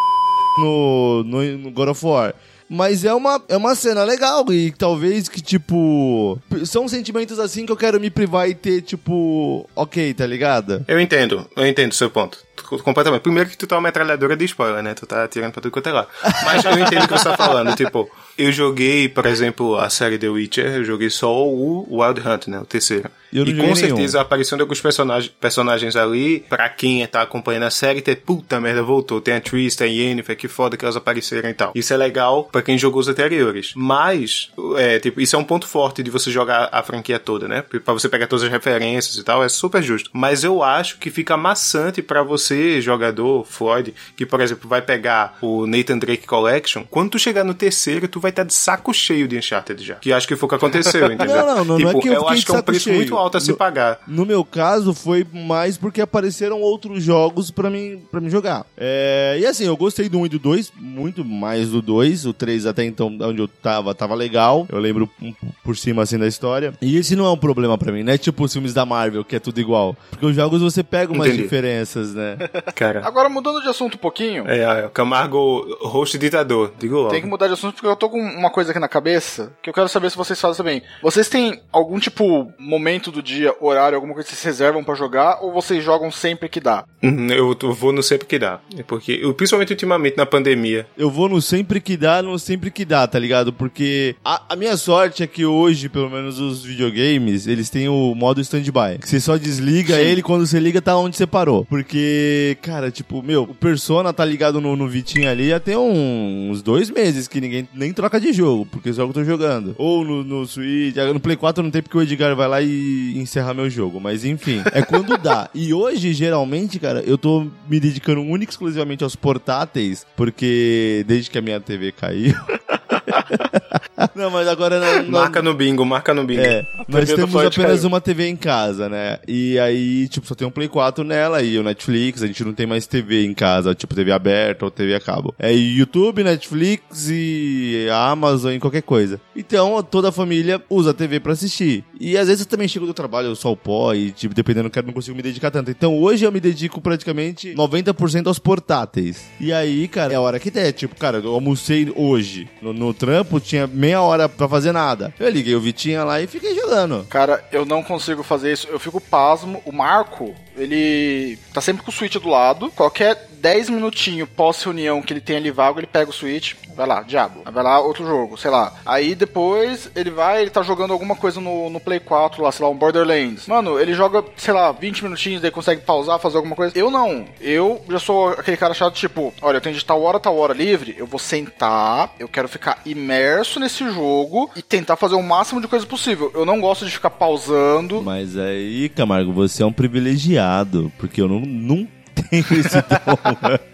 [0.58, 2.34] no, no, no God of War.
[2.74, 6.40] Mas é uma, é uma cena legal e talvez que, tipo.
[6.66, 9.70] São sentimentos assim que eu quero me privar e ter, tipo.
[9.76, 10.86] Ok, tá ligado?
[10.88, 12.38] Eu entendo, eu entendo o seu ponto.
[12.62, 13.22] Completamente.
[13.22, 14.94] Primeiro que tu tá uma metralhadora de spoiler, né?
[14.94, 16.08] Tu tá tirando pra tudo quanto é lá.
[16.46, 17.76] Mas eu entendo o que você tá falando.
[17.76, 22.48] Tipo, eu joguei, por exemplo, a série The Witcher, eu joguei só o Wild Hunt,
[22.48, 22.60] né?
[22.60, 23.10] O terceiro.
[23.34, 23.76] Eu e com nenhum.
[23.76, 28.18] certeza a aparição de alguns personagens, personagens ali, pra quem tá acompanhando a série, ter
[28.18, 29.22] puta merda, voltou.
[29.22, 31.72] Tem a Triss, tem a Yennefer, que foda que elas apareceram e tal.
[31.74, 33.72] Isso é legal pra quem jogou os anteriores.
[33.76, 37.62] Mas, é, tipo, isso é um ponto forte de você jogar a franquia toda, né?
[37.62, 40.10] Pra você pegar todas as referências e tal, é super justo.
[40.14, 44.82] Mas eu acho que fica maçante pra você você, jogador, Floyd, que, por exemplo, vai
[44.82, 48.94] pegar o Nathan Drake Collection, quando tu chegar no terceiro, tu vai estar de saco
[48.94, 49.96] cheio de Uncharted já.
[49.96, 51.36] Que acho que foi o que aconteceu, entendeu?
[51.38, 52.96] Não, não, não, tipo, não é que eu, eu acho que é um preço cheio.
[52.98, 54.00] muito alto a se No- pagar.
[54.08, 58.66] No meu caso, foi mais porque apareceram outros jogos pra mim, pra mim jogar.
[58.78, 62.26] É, e assim, eu gostei do 1 e do 2, muito mais do 2.
[62.26, 64.68] O 3 até então, onde eu tava, tava legal.
[64.70, 65.34] Eu lembro um
[65.64, 66.74] por cima assim da história.
[66.82, 68.18] E esse não é um problema pra mim, né?
[68.18, 69.96] Tipo os filmes da Marvel, que é tudo igual.
[70.10, 71.44] Porque os jogos você pega umas Entendi.
[71.44, 72.31] diferenças, né?
[72.76, 73.02] Cara.
[73.06, 77.10] Agora, mudando de assunto um pouquinho, É, é, o Camargo, host ditador, digo logo.
[77.10, 79.70] tem que mudar de assunto porque eu tô com uma coisa aqui na cabeça que
[79.70, 80.82] eu quero saber se vocês fazem também.
[81.02, 85.40] Vocês têm algum tipo momento do dia, horário, alguma coisa que vocês reservam pra jogar
[85.42, 86.84] ou vocês jogam sempre que dá?
[87.04, 88.60] Uhum, Eu vou no sempre que dá.
[88.78, 90.86] É Porque, eu, principalmente ultimamente na pandemia.
[90.98, 93.52] Eu vou no sempre que dá, no sempre que dá, tá ligado?
[93.54, 98.14] Porque a, a minha sorte é que hoje, pelo menos os videogames, eles têm o
[98.16, 99.00] modo stand-by.
[99.00, 101.66] Que você só desliga ele quando você liga tá onde você parou.
[101.66, 102.21] Porque,
[102.62, 106.62] cara, tipo, meu, o Persona tá ligado no, no Vitinho ali já tem um- uns
[106.62, 109.76] dois meses que ninguém nem troca de jogo, porque só eu tô jogando.
[109.78, 113.14] Ou no, no Switch, no Play 4 não tem porque o Edgar vai lá e
[113.18, 114.00] encerra meu jogo.
[114.00, 115.50] Mas enfim, é quando dá.
[115.62, 121.30] E hoje, geralmente, cara, eu tô me dedicando única e exclusivamente aos portáteis, porque desde
[121.30, 122.34] que a minha TV caiu.
[124.16, 125.04] não, mas agora não.
[125.04, 126.42] não- Marca no bingo, marca no bingo.
[126.42, 127.88] é, nós do temos apenas caiu.
[127.88, 129.20] uma TV em casa, né?
[129.28, 132.54] E aí, tipo, só tem um Play 4 nela e o Netflix, a gente não
[132.54, 135.34] tem mais TV em casa, tipo, TV aberta ou TV a cabo.
[135.38, 139.20] É YouTube, Netflix e Amazon e qualquer coisa.
[139.36, 141.84] Então, toda a família usa a TV pra assistir.
[142.00, 144.72] E às vezes eu também chego do trabalho, só o pó e, tipo, dependendo, eu
[144.72, 145.70] quero- não consigo me dedicar tanto.
[145.72, 149.24] Então, hoje eu me dedico praticamente 90% aos portáteis.
[149.40, 150.72] E aí, cara, é a hora que der.
[150.72, 155.14] Tipo, cara, eu almocei hoje no, no trampo, tinha meia hora pra fazer nada.
[155.20, 157.06] Eu liguei o Vitinha lá e fiquei jogando.
[157.10, 158.68] Cara, eu não consigo fazer isso.
[158.70, 159.62] Eu fico pasmo.
[159.66, 162.72] O Marco, ele tá sempre com o Switch do lado.
[162.72, 166.54] Qualquer 10 minutinhos pós-reunião que ele tem ali vago, ele pega o Switch.
[166.76, 167.42] Vai lá, diabo.
[167.52, 168.74] Vai lá, outro jogo, sei lá.
[168.86, 172.66] Aí depois ele vai, ele tá jogando alguma coisa no, no Play 4 lá, sei
[172.66, 173.48] lá, um Borderlands.
[173.48, 176.78] Mano, ele joga, sei lá, 20 minutinhos, daí consegue pausar, fazer alguma coisa.
[176.78, 177.26] Eu não.
[177.40, 180.54] Eu já sou aquele cara chato, tipo, olha, eu tenho de tal hora, tal hora
[180.54, 185.60] livre, eu vou sentar, eu quero ficar imerso nesse jogo e tentar fazer o máximo
[185.60, 186.32] de coisa possível.
[186.34, 188.02] Eu não gosto de ficar pausando.
[188.02, 190.51] Mas aí, Camargo, você é um privilegiado,
[190.98, 193.60] porque eu não, não tenho esse dom.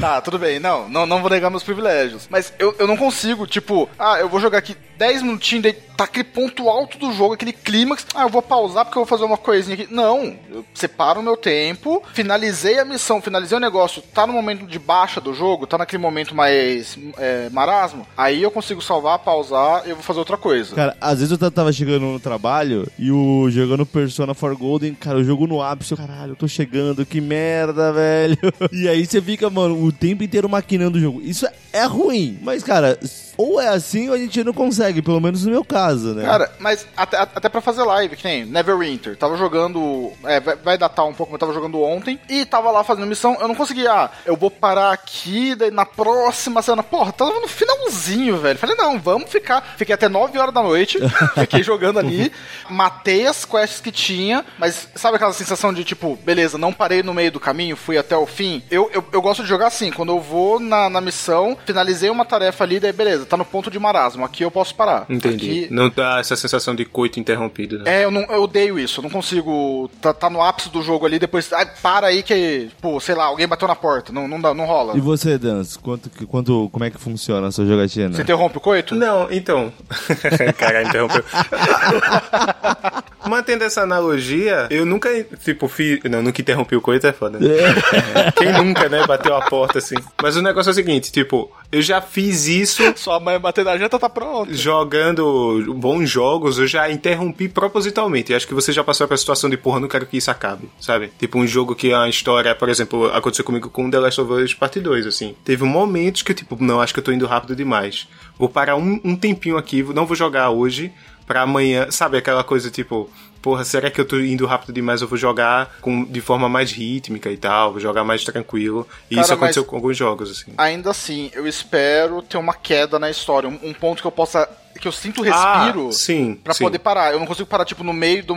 [0.00, 0.58] Tá, tudo bem.
[0.58, 2.26] Não, não, não vou negar meus privilégios.
[2.30, 6.04] Mas eu, eu não consigo, tipo, ah, eu vou jogar aqui 10 minutinhos, daí tá
[6.04, 8.04] aquele ponto alto do jogo, aquele clímax.
[8.14, 9.92] Ah, eu vou pausar porque eu vou fazer uma coisinha aqui.
[9.92, 14.66] Não, eu separo o meu tempo, finalizei a missão, finalizei o negócio, tá no momento
[14.66, 18.06] de baixa do jogo, tá naquele momento mais é, marasmo.
[18.16, 20.74] Aí eu consigo salvar, pausar eu vou fazer outra coisa.
[20.74, 24.94] Cara, às vezes eu ta- tava chegando no trabalho e o jogando Persona 4 Golden,
[24.94, 28.36] cara, o jogo no ápice, caralho, eu tô chegando, que merda, velho.
[28.72, 31.20] E aí você fica, mano, o tempo inteiro maquinando o jogo.
[31.22, 32.98] Isso é ruim, mas, cara,
[33.38, 36.24] ou é assim ou a gente não consegue, pelo menos no meu caso, né?
[36.24, 39.16] Cara, mas até, até pra fazer live, que nem Neverwinter.
[39.16, 40.12] Tava jogando.
[40.24, 42.18] É, vai, vai datar um pouco, mas tava jogando ontem.
[42.28, 43.36] E tava lá fazendo missão.
[43.40, 43.92] Eu não conseguia.
[43.92, 46.82] Ah, eu vou parar aqui, daí na próxima cena.
[46.82, 48.58] Porra, tava no finalzinho, velho.
[48.58, 49.74] Falei, não, vamos ficar.
[49.76, 50.98] Fiquei até 9 horas da noite.
[51.38, 52.32] fiquei jogando ali.
[52.68, 54.44] Matei as quests que tinha.
[54.58, 58.16] Mas sabe aquela sensação de tipo, beleza, não parei no meio do caminho, fui até
[58.16, 58.62] o fim?
[58.68, 59.92] Eu, eu, eu gosto de jogar assim.
[59.92, 63.70] Quando eu vou na, na missão, finalizei uma tarefa ali, daí beleza, tá no ponto
[63.70, 64.24] de marasmo.
[64.24, 65.06] Aqui eu posso parar.
[65.08, 65.64] Entendi.
[65.64, 68.00] Aqui, Não dá essa sensação de coito interrompido, né?
[68.00, 68.98] é, eu, não, eu odeio isso.
[69.00, 69.90] Eu não consigo.
[70.00, 71.52] Tá, tá no ápice do jogo ali, depois.
[71.52, 72.70] Ai, para aí que.
[72.80, 74.12] Pô, sei lá, alguém bateu na porta.
[74.12, 74.96] Não, não, dá, não rola.
[74.96, 78.12] E você, Dans, quanto, que- quanto, como é que funciona a sua jogatina?
[78.14, 78.94] Você interrompe o coito?
[78.94, 79.72] Não, então.
[80.56, 81.24] Caralho, interrompeu.
[83.28, 85.08] Mantendo essa analogia, eu nunca,
[85.44, 86.00] tipo, fiz.
[86.04, 87.38] Não, nunca interrompi o coito, é foda.
[87.38, 87.48] né?
[88.36, 89.96] Quem nunca, né, bateu a porta assim.
[90.22, 93.76] Mas o negócio é o seguinte, tipo, eu já fiz isso Sua mãe bater na
[93.76, 94.52] janta, tá pronto.
[94.54, 98.32] jogando bons jogos, eu já interrompi propositalmente.
[98.32, 100.68] E acho que você já passou pela situação de porra, não quero que isso acabe,
[100.80, 101.10] sabe?
[101.18, 104.54] Tipo um jogo que a história, por exemplo, aconteceu comigo com The Last of Us
[104.54, 105.34] Part 2, assim.
[105.44, 108.08] Teve momentos que eu, tipo, não, acho que eu tô indo rápido demais.
[108.38, 110.92] Vou parar um, um tempinho aqui, não vou jogar hoje,
[111.28, 112.16] pra amanhã, sabe?
[112.16, 113.08] Aquela coisa tipo.
[113.40, 115.00] Porra, será que eu tô indo rápido demais?
[115.00, 118.84] Eu vou jogar com, de forma mais rítmica e tal, vou jogar mais tranquilo.
[119.08, 120.52] E Cara, isso aconteceu com alguns jogos, assim.
[120.58, 123.48] Ainda assim, eu espero ter uma queda na história.
[123.48, 124.48] Um, um ponto que eu possa.
[124.80, 126.62] Que eu sinto respiro Ah, sim, pra sim.
[126.64, 127.12] poder parar.
[127.12, 128.34] Eu não consigo parar, tipo, no meio do.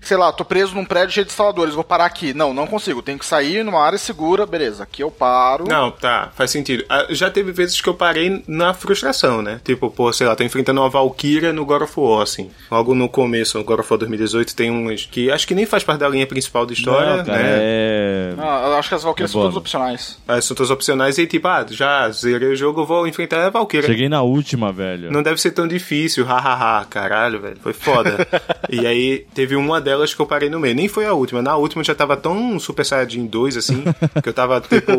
[0.00, 1.74] Sei lá, tô preso num prédio cheio de instaladores.
[1.74, 2.32] Vou parar aqui.
[2.32, 3.02] Não, não consigo.
[3.02, 4.46] Tenho que sair numa área segura.
[4.46, 5.64] Beleza, aqui eu paro.
[5.68, 6.84] Não, tá, faz sentido.
[6.88, 9.60] Ah, Já teve vezes que eu parei na frustração, né?
[9.64, 12.50] Tipo, pô, sei lá, tô enfrentando uma Valkyria no God of War, assim.
[12.70, 15.66] Logo no começo, no God of War 2018, XVIII tem uns que acho que nem
[15.66, 17.44] faz parte da linha principal da história, Não, cara, né?
[17.60, 18.34] é...
[18.38, 20.18] Ah, eu acho que as Valkyrias É são todas opcionais.
[20.28, 23.86] As são todas opcionais e tipo, ah, já zerei o jogo, vou enfrentar a Valkyria.
[23.86, 25.10] Cheguei na última, velho.
[25.10, 28.26] Não deve ser tão difícil, hahaha, caralho, velho, foi foda.
[28.70, 31.56] e aí teve uma delas que eu parei no meio, nem foi a última, na
[31.56, 33.84] última eu já tava tão Super Saiyajin 2 assim,
[34.22, 34.92] que eu tava, tipo,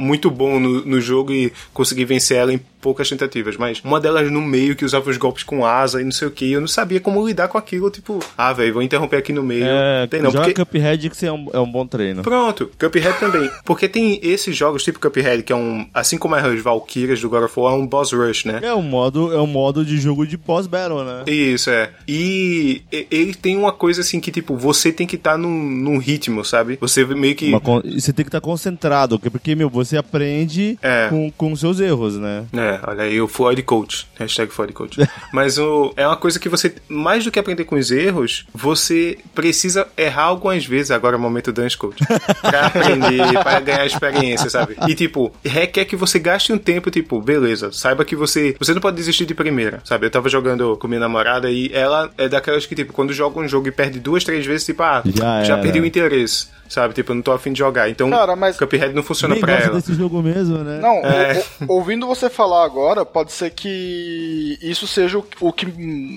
[0.00, 4.30] muito bom no, no jogo e consegui vencer ela em poucas tentativas, mas uma delas
[4.30, 6.68] no meio que usava os golpes com asa e não sei o que, eu não
[6.68, 9.64] sabia como lidar com aquilo, tipo, ah, velho, vou interromper aqui no meio.
[9.66, 10.64] É, tem não, joga porque...
[10.64, 12.22] Cuphead que você é um, é um bom treino.
[12.22, 13.50] Pronto, Cuphead também.
[13.64, 15.86] Porque tem esses jogos, tipo Cuphead, que é um.
[15.92, 18.60] Assim como as Valkyrias do God of War, é um boss rush, né?
[18.62, 21.24] É um modo, é um modo de jogo de pós-battle, né?
[21.26, 21.90] Isso, é.
[22.06, 26.44] E ele tem uma coisa assim que, tipo, você tem que estar num, num ritmo,
[26.44, 26.78] sabe?
[26.80, 27.50] Você meio que.
[27.60, 31.08] Con- você tem que estar concentrado, porque- meu, você aprende É.
[31.08, 32.44] com, com seus erros, né?
[32.52, 34.06] É, olha aí, o Floyd Coach.
[34.18, 34.98] Hashtag Floyd Coach.
[35.32, 39.18] Mas o, é uma coisa que você, mais do que aprender com os erros, você
[39.34, 41.98] precisa errar algumas vezes, agora é o momento Dance Coach,
[42.40, 44.76] pra aprender, pra ganhar experiência, sabe?
[44.88, 48.80] E, tipo, requer que você gaste um tempo, tipo, beleza, saiba que você, você não
[48.80, 49.95] pode desistir de primeira, sabe?
[50.04, 53.48] Eu tava jogando com minha namorada e ela é daquelas que, tipo, quando joga um
[53.48, 56.94] jogo e perde duas, três vezes, tipo, ah, Já já perdi o interesse, sabe?
[56.94, 57.88] Tipo, eu não tô afim de jogar.
[57.88, 59.74] Então, Cara, mas- Cuphead não funciona pra ela.
[59.76, 60.78] desse jogo mesmo, né?
[60.80, 61.42] Não, É.
[61.60, 65.66] o- o- ouvindo você falar agora, pode ser que isso seja o, o que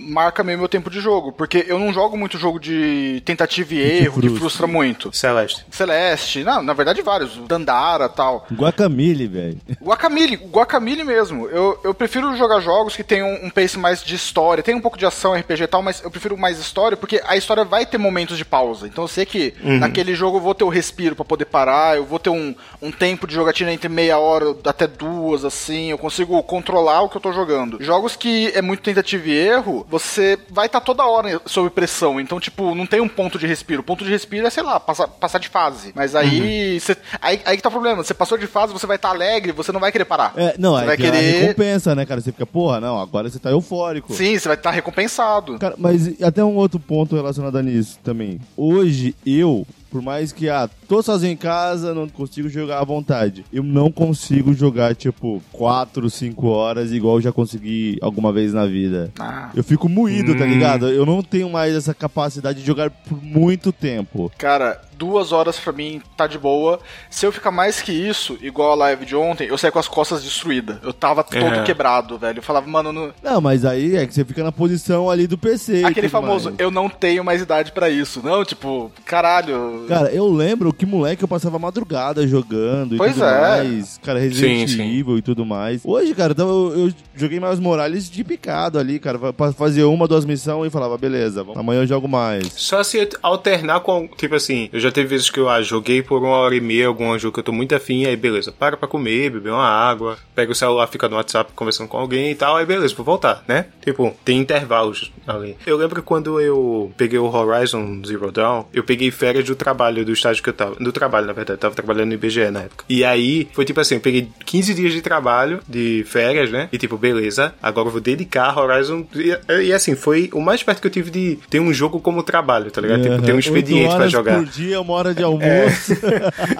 [0.09, 1.31] marca meio meu tempo de jogo.
[1.31, 4.39] Porque eu não jogo muito jogo de tentativa e erro, que frustra.
[4.39, 5.15] frustra muito.
[5.15, 5.65] Celeste.
[5.71, 7.37] Celeste, não, na verdade vários.
[7.47, 8.45] Dandara tal.
[8.53, 9.57] Guacamole, velho.
[9.81, 11.47] Guacamole, Guacamole mesmo.
[11.47, 14.63] Eu, eu prefiro jogar jogos que tenham um pace mais de história.
[14.63, 17.35] Tem um pouco de ação, RPG e tal, mas eu prefiro mais história, porque a
[17.35, 18.87] história vai ter momentos de pausa.
[18.87, 22.05] Então eu sei que naquele jogo eu vou ter o respiro pra poder parar, eu
[22.05, 25.91] vou ter um, um tempo de jogatina entre meia hora até duas, assim.
[25.91, 27.77] Eu consigo controlar o que eu tô jogando.
[27.83, 32.19] Jogos que é muito tentativa e erro, você vai estar toda hora sob pressão.
[32.19, 33.81] Então, tipo, não tem um ponto de respiro.
[33.81, 35.91] O ponto de respiro é, sei lá, passar, passar de fase.
[35.95, 38.03] Mas aí, você- aí, aí que tá o problema.
[38.03, 40.33] Você passou de fase, você vai estar alegre, você não vai querer parar.
[40.37, 42.21] É, não, Você é vai que a querer- recompensa, né, cara?
[42.21, 44.13] Você fica, porra, não, agora você tá eufórico.
[44.13, 45.59] Sim, você vai estar recompensado.
[45.59, 48.39] Cara, mas até um outro ponto relacionado a nisso também.
[48.55, 53.43] Hoje, eu, por mais que, ah, tô sozinho em casa, não consigo jogar à vontade.
[53.51, 58.65] Eu não consigo jogar, tipo, 4, 5 horas, igual eu já consegui alguma vez na
[58.65, 59.11] vida.
[59.19, 60.87] Ah, Eu fico moído, tá ligado?
[60.89, 64.31] Eu não tenho mais essa capacidade de jogar por muito tempo.
[64.37, 66.79] cara, duas horas pra mim tá de boa.
[67.09, 69.87] Se eu ficar mais que isso, igual a live de ontem, eu saí com as
[69.87, 70.77] costas destruídas.
[70.83, 71.63] Eu tava todo É.
[71.63, 72.39] quebrado, velho.
[72.39, 75.37] Eu falava, mano, não- Não, mas aí é que você fica na posição ali do
[75.37, 75.81] PC.
[75.81, 76.59] e aquele famoso, mais.
[76.59, 78.21] eu não tenho mais idade pra isso.
[78.23, 79.85] Não, tipo, caralho.
[79.87, 83.39] Cara, eu lembro que moleque eu passava madrugada jogando e Pois tudo é.
[83.41, 83.97] mais.
[84.03, 84.99] Cara, Resident Sim, sim.
[84.99, 85.81] Evil e tudo mais.
[85.85, 89.17] Hoje, cara, então eu, eu joguei mais Morales de picado ali, cara.
[89.33, 92.51] Pra fazer uma, duas missões e falava, beleza, vamos- amanhã eu jogo mais.
[92.55, 94.07] Só se alternar com.
[94.17, 96.87] Tipo assim, eu já teve vezes que eu ah, joguei por uma hora e meia
[96.87, 100.17] algum jogo que eu tô muito afim, aí beleza, para pra comer, beber uma água,
[100.35, 103.43] pega o celular, fica no WhatsApp conversando com alguém e tal, aí beleza, vou voltar,
[103.47, 103.65] né?
[103.83, 105.55] Tipo, tem intervalos ali.
[105.65, 110.11] Eu lembro quando eu peguei o Horizon Zero Dawn, eu peguei férias do trabalho, do
[110.11, 110.75] estágio que eu tava.
[110.75, 112.85] Do trabalho, na verdade, eu tava trabalhando no IBGE na época.
[112.89, 116.69] E aí, foi tipo assim, eu peguei 15 dias de trabalho, de férias, né?
[116.71, 119.05] E tipo, beleza, agora eu vou dedicar Horizon.
[119.15, 122.23] E, e assim, foi o mais perto que eu tive de ter um jogo como
[122.23, 123.03] trabalho, tá ligado?
[123.03, 123.39] Tipo, ter um Aham.
[123.39, 124.37] expediente horas jogar.
[124.37, 125.95] por dia, uma hora de almoço.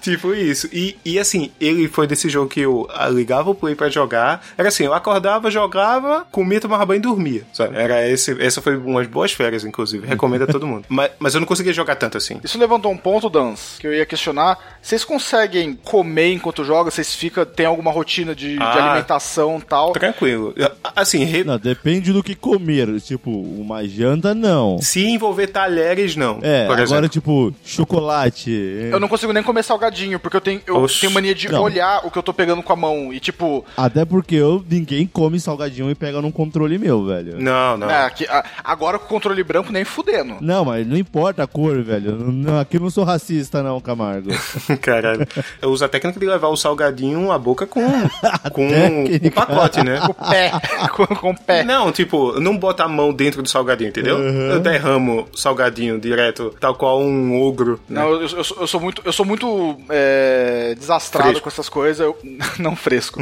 [0.00, 0.68] tipo isso.
[0.72, 4.44] E, e assim, ele foi desse jogo que eu ah, ligava o play pra jogar.
[4.56, 7.42] Era assim, eu acordava, jogava, comia, tomava banho e dormia.
[7.52, 7.76] Sabe?
[7.76, 10.06] Era esse, essa foi umas boas férias, inclusive.
[10.06, 10.84] Recomendo a todo mundo.
[10.88, 12.40] Mas, mas eu não conseguia jogar tanto assim.
[12.42, 14.58] Isso levantou um ponto, Dans, que eu ia questionar.
[14.80, 16.90] Vocês conseguem comer enquanto joga?
[16.90, 18.84] Vocês ficam, tem alguma rotina de, de Ah.
[18.90, 19.92] alimentação e tal?
[19.92, 20.54] Tranquilo.
[20.94, 23.00] Assim, re- não, depende do que comer.
[23.00, 24.78] Tipo, uma janta, não.
[24.80, 26.38] se envolver talheres, não.
[26.42, 27.08] É, por agora, exemplo.
[27.08, 28.50] tipo, chocolate.
[28.90, 31.00] Eu não consigo nem comer salgadinho, porque eu tenho, eu Oxi.
[31.00, 31.62] tenho mania de Não.
[31.62, 33.12] olhar o que eu tô pegando com a mão.
[33.12, 37.40] E tipo, Até porque eu, ninguém come salgadinho e pega num controle meu, velho.
[37.40, 37.90] Não, não.
[37.90, 40.36] é, aqui- a- agora com o controle branco nem fudendo.
[40.40, 42.12] Não, mas não importa a cor, velho.
[42.16, 44.30] Não, aqui eu não sou racista, não, Camargo.
[44.80, 45.26] Caralho.
[45.60, 47.82] Eu uso a técnica de levar o salgadinho à boca com,
[48.52, 50.00] com o pacote, né?
[50.00, 50.52] Com o pé.
[50.94, 51.64] com, com o pé.
[51.64, 54.18] Não, tipo, não bota a mão dentro do salgadinho, entendeu?
[54.18, 57.80] Eu derramo salgadinho direto, tal qual um ogro.
[57.88, 58.00] né?
[58.00, 61.42] Não, eu, eu sou- eu sou muito, eu sou muito é, desastrado Fresco.
[61.44, 62.00] com essas coisas.
[62.00, 62.16] eu-
[62.58, 63.20] não fresco.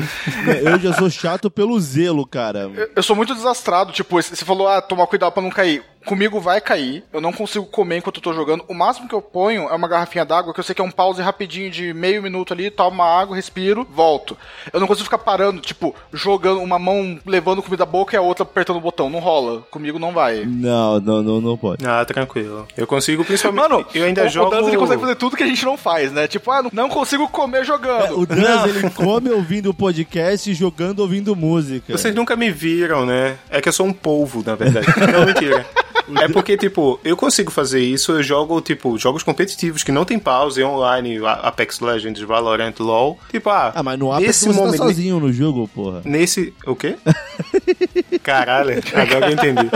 [0.63, 2.71] eu já sou chato pelo zelo, cara.
[2.75, 3.93] Eu, eu sou muito desastrado.
[3.93, 5.83] Tipo, você falou, ah, tomar cuidado pra não cair.
[6.07, 8.65] Comigo vai cair, eu não consigo comer enquanto eu tô jogando.
[8.69, 10.91] O máximo que eu ponho é uma garrafinha d'água, que eu sei que é um
[10.91, 14.37] pause rapidinho de meio minuto ali, tomo uma água, respiro, volto.
[14.73, 18.23] Eu não consigo ficar parando, tipo, jogando uma mão levando comida da boca e a
[18.23, 19.11] outra apertando o botão.
[19.11, 19.63] Não rola.
[19.71, 20.45] Comigo não vai.
[20.45, 21.87] Não, não, não, não pode.
[21.87, 22.67] Ah, tranquilo.
[22.77, 23.63] Eu consigo principalmente.
[23.63, 24.49] Mano, eu ainda o, jogo.
[24.49, 26.29] O Dantas ele consegue fazer tudo que a gente não faz, né?
[26.29, 28.05] Tipo, ah, não consigo comer jogando.
[28.05, 31.97] É, o Dantas ele come ouvindo o podcast e jogando ouvindo música.
[31.97, 33.37] Vocês nunca me viram, né?
[33.51, 34.87] É que eu sou um polvo, na verdade.
[35.13, 35.67] não, mentira.
[36.21, 40.19] É porque, tipo, eu consigo fazer isso, eu jogo, tipo, jogos competitivos que não tem
[40.19, 43.19] pause, online, Apex Legends, Valorant, LoL.
[43.31, 43.73] Tipo, ah...
[43.75, 46.03] Ah, mas no Apex você tá momento, tá sozinho no jogo, porra.
[46.05, 46.53] Nesse...
[46.67, 46.97] O quê?
[48.23, 49.71] Caralho, agora eu entendi.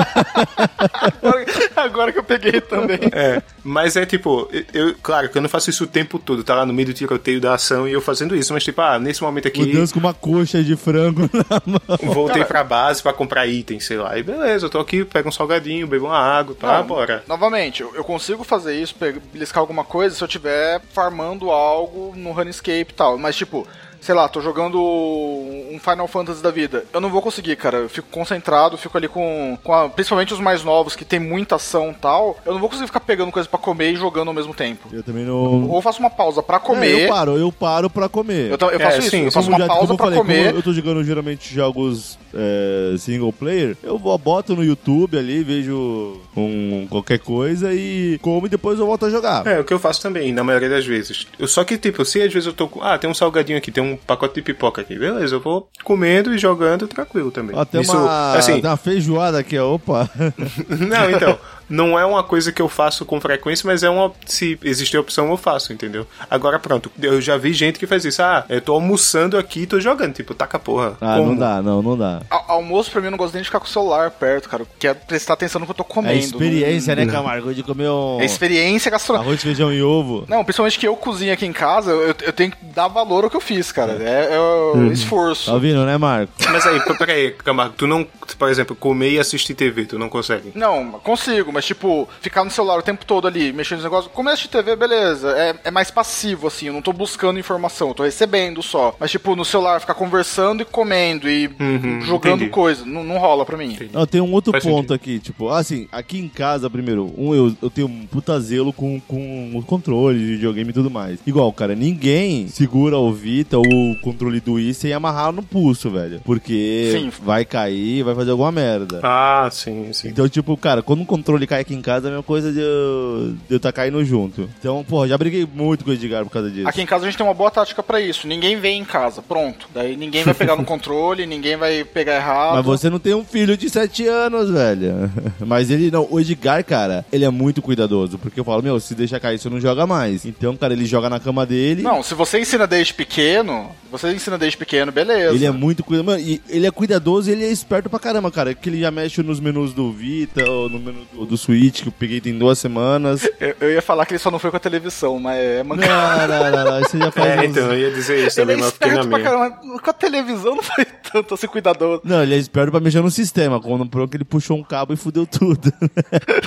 [0.93, 2.99] agora, agora, que eu peguei também.
[3.13, 6.55] É, mas é tipo, eu, claro que eu não faço isso o tempo todo, tá
[6.55, 9.23] lá no meio do tiroteio da ação e eu fazendo isso, mas tipo, ah, nesse
[9.23, 9.67] momento aqui.
[9.67, 12.15] Deus com uma coxa de frango na mão.
[12.15, 14.17] Voltei Cara, pra base pra comprar itens, sei lá.
[14.17, 17.25] E beleza, eu tô aqui, pego um salgadinho, bebo uma água, tá, não, bora.
[17.27, 18.95] Novamente, eu, eu consigo fazer isso,
[19.33, 23.19] beliscar alguma coisa se eu tiver farmando algo no Runescape e tal.
[23.19, 23.67] Mas, tipo,
[24.07, 26.85] sei lá, tô jogando um Final Fantasy da vida.
[26.93, 27.79] Eu não vou conseguir, cara.
[27.79, 31.57] Eu fico concentrado, fico ali com, com a, principalmente os mais novos, que tem muita
[31.57, 32.37] ação e tal.
[32.47, 34.89] Eu não vou conseguir ficar pegando coisa para comer e jogando ao mesmo tempo.
[34.93, 35.69] Eu também não.
[35.69, 37.01] Ou faço uma pausa para comer.
[37.01, 38.53] É, eu paro, eu paro para comer.
[38.53, 40.55] Eu, eu faço é, isso, sim, eu faço uma pausa para comer.
[40.55, 46.21] eu tô jogando geralmente jogos é, single player, eu vou, boto no YouTube ali, vejo
[46.37, 49.47] um, qualquer coisa e como e depois eu volto a jogar.
[49.47, 51.27] É, o que eu faço também, na maioria das vezes.
[51.39, 52.83] Eu, só que, tipo, se às vezes eu tô com.
[52.83, 54.99] Ah, tem um salgadinho aqui, tem um pacote de pipoca aqui.
[54.99, 57.59] Beleza, eu vou comendo e jogando tranquilo também.
[57.59, 60.09] Até Isso, uma, assim, uma feijoada aqui, opa.
[60.69, 64.13] Não, então, não é uma coisa que eu faço com frequência, mas é uma.
[64.25, 66.07] Se existir opção, eu faço, entendeu?
[66.31, 68.23] Agora pronto, eu já vi gente que faz isso.
[68.23, 70.15] Ah, eu tô almoçando aqui e tô jogando.
[70.15, 70.97] Tipo, taca porra.
[71.01, 71.31] Ah, Como?
[71.31, 72.23] não dá, não, não dá.
[72.31, 74.65] almoço pra mim eu não gosto nem de ficar com o celular perto, cara.
[74.79, 76.15] Quer prestar atenção no que eu tô comendo.
[76.15, 77.05] É experiência, não...
[77.05, 77.55] né, Camargo?
[77.55, 78.21] De comer um.
[78.21, 79.31] É experiência gastronômica.
[79.31, 80.25] Arroz, feijão e ovo.
[80.29, 83.31] Não, principalmente que eu cozinho aqui em casa, eu, eu tenho que dar valor ao
[83.31, 83.93] que eu fiz, cara.
[84.01, 84.93] É, é o uhum.
[84.93, 85.47] esforço.
[85.47, 86.33] Tá ouvindo, né, Marco?
[86.51, 88.07] Mas aí, peraí, Camargo, tu não,
[88.39, 90.53] por exemplo, comer e assistir TV, tu não consegue?
[90.55, 94.13] Não, consigo, mas tipo, ficar no celular o tempo todo ali, mexendo nos negócios.
[94.13, 95.31] Como assistir TV, beleza.
[95.31, 98.95] É, é mais passivo, assim, eu não tô buscando informação, eu tô recebendo só.
[99.01, 102.51] Mas, tipo, no celular, ficar conversando e comendo e uhum, jogando entendi.
[102.51, 103.79] coisa, não, não rola pra mim.
[103.91, 104.95] Não, tem um outro Faz ponto sentido.
[104.95, 109.01] aqui, tipo, assim, aqui em casa, primeiro, um, eu, eu tenho um puta zelo com,
[109.01, 111.19] com o controle de videogame e tudo mais.
[111.27, 115.91] Igual, cara, ninguém segura o Vita ou o controle do Wii sem amarrar no pulso,
[115.91, 116.21] velho.
[116.23, 117.11] Porque sim.
[117.23, 119.01] vai cair, vai fazer alguma merda.
[119.03, 120.09] Ah, sim, sim.
[120.09, 122.61] Então, tipo, cara, quando um controle cai aqui em casa, é a mesma coisa de
[122.61, 124.49] eu, de eu tá caindo junto.
[124.59, 126.69] Então, porra, já briguei muito com o Edgar por causa disso.
[126.69, 128.27] Aqui em casa a gente tem uma boa tática para isso.
[128.27, 129.69] Ninguém vem em casa, pronto.
[129.75, 132.57] Daí ninguém vai pegar no controle, ninguém vai pegar errado.
[132.57, 135.11] Mas você não tem um filho de 7 anos, velho.
[135.41, 136.07] Mas ele não.
[136.11, 138.19] O Edgar, cara, ele é muito cuidadoso.
[138.19, 140.25] Porque eu falo, meu, se deixa cair, você não joga mais.
[140.25, 141.83] Então, cara, ele joga na cama dele.
[141.83, 145.35] Não, se você ensina desde pequeno, você ensina desde pequeno, beleza.
[145.35, 146.19] Ele é muito cuidadoso.
[146.19, 148.55] E ele é cuidadoso e ele é esperto pra caramba, cara.
[148.55, 151.89] Que ele já mexe nos menus do Vita ou no menu do, do Switch, que
[151.89, 153.29] eu peguei tem duas semanas.
[153.41, 156.27] Eu, eu, ia falar que ele só não foi com a televisão, mas é mancada.
[156.27, 157.45] Não, não, não, não, isso já faz É, uns...
[157.45, 159.23] então, eu ia dizer isso também, ele é mas fiquei na minha.
[159.23, 162.03] Caramba, com a televisão não foi tanto assim cuidadoso.
[162.05, 163.61] Não, ele é esperto pra mexer no sistema.
[163.61, 165.73] Quando no Pro que ele puxou um cabo e fudeu tudo.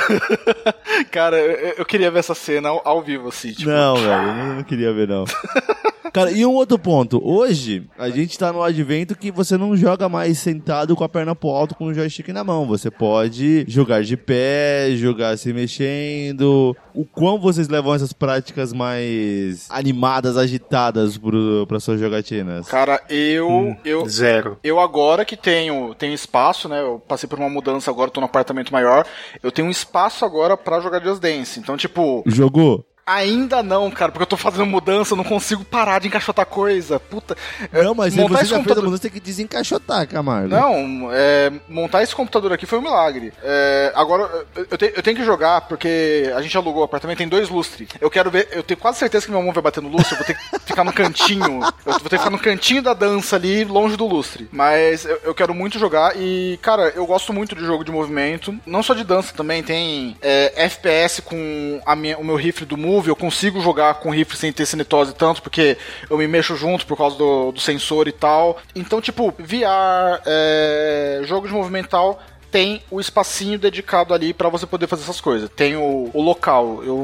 [1.11, 3.51] Cara, eu, eu, queria ver essa cena ao, ao vivo, assim.
[3.51, 3.69] Tipo...
[3.69, 5.25] Não, velho, eu não queria ver, não.
[6.13, 7.21] Cara, e um outro ponto.
[7.23, 11.35] Hoje, a gente tá no advento que você não joga mais sentado com a perna
[11.35, 12.65] pro alto com o joystick na mão.
[12.67, 16.75] Você pode jogar de pé, jogar se mexendo.
[16.93, 22.67] O quão vocês levam essas práticas mais animadas, agitadas pro, pra suas jogatinas?
[22.67, 23.49] Cara, eu.
[23.49, 24.57] Hum, eu zero.
[24.63, 26.81] Eu agora que tenho, tenho espaço, né?
[26.81, 29.05] Eu passei por uma mudança agora, tô num apartamento maior.
[29.43, 31.59] Eu tenho um espaço agora para jogar Just Dance.
[31.59, 32.23] Então, tipo.
[32.25, 32.85] Jogou?
[33.09, 36.99] Ainda não, cara, porque eu tô fazendo mudança, eu não consigo parar de encaixotar coisa.
[36.99, 37.35] Puta.
[37.71, 38.75] Não, mas montar você esse já computador...
[38.75, 40.49] fez a mudança, tem que desencaixotar, Camargo.
[40.49, 43.33] Não, é, montar esse computador aqui foi um milagre.
[43.41, 47.27] É, agora, eu, te, eu, tenho que jogar, porque a gente alugou o apartamento, tem
[47.27, 47.89] dois lustres.
[47.99, 50.17] Eu quero ver, eu tenho quase certeza que meu mão vai bater no lustre, eu
[50.17, 51.61] vou ter que ficar no cantinho.
[51.85, 54.47] Eu vou ter que ficar no cantinho da dança ali, longe do lustre.
[54.51, 58.55] Mas eu, eu quero muito jogar e, cara, eu gosto muito de jogo de movimento.
[58.67, 63.09] Não só de dança também, tem é, FPS com minha, o meu rifle do Move
[63.09, 65.77] eu consigo jogar com rifle sem ter cinetose tanto, porque
[66.09, 68.57] eu me mexo junto por causa do, do sensor e tal.
[68.75, 74.87] Então, tipo, VR, é, jogo de movimental tem o espacinho dedicado ali para você poder
[74.87, 75.49] fazer essas coisas.
[75.55, 76.83] Tem o, o, local.
[76.83, 76.97] Eu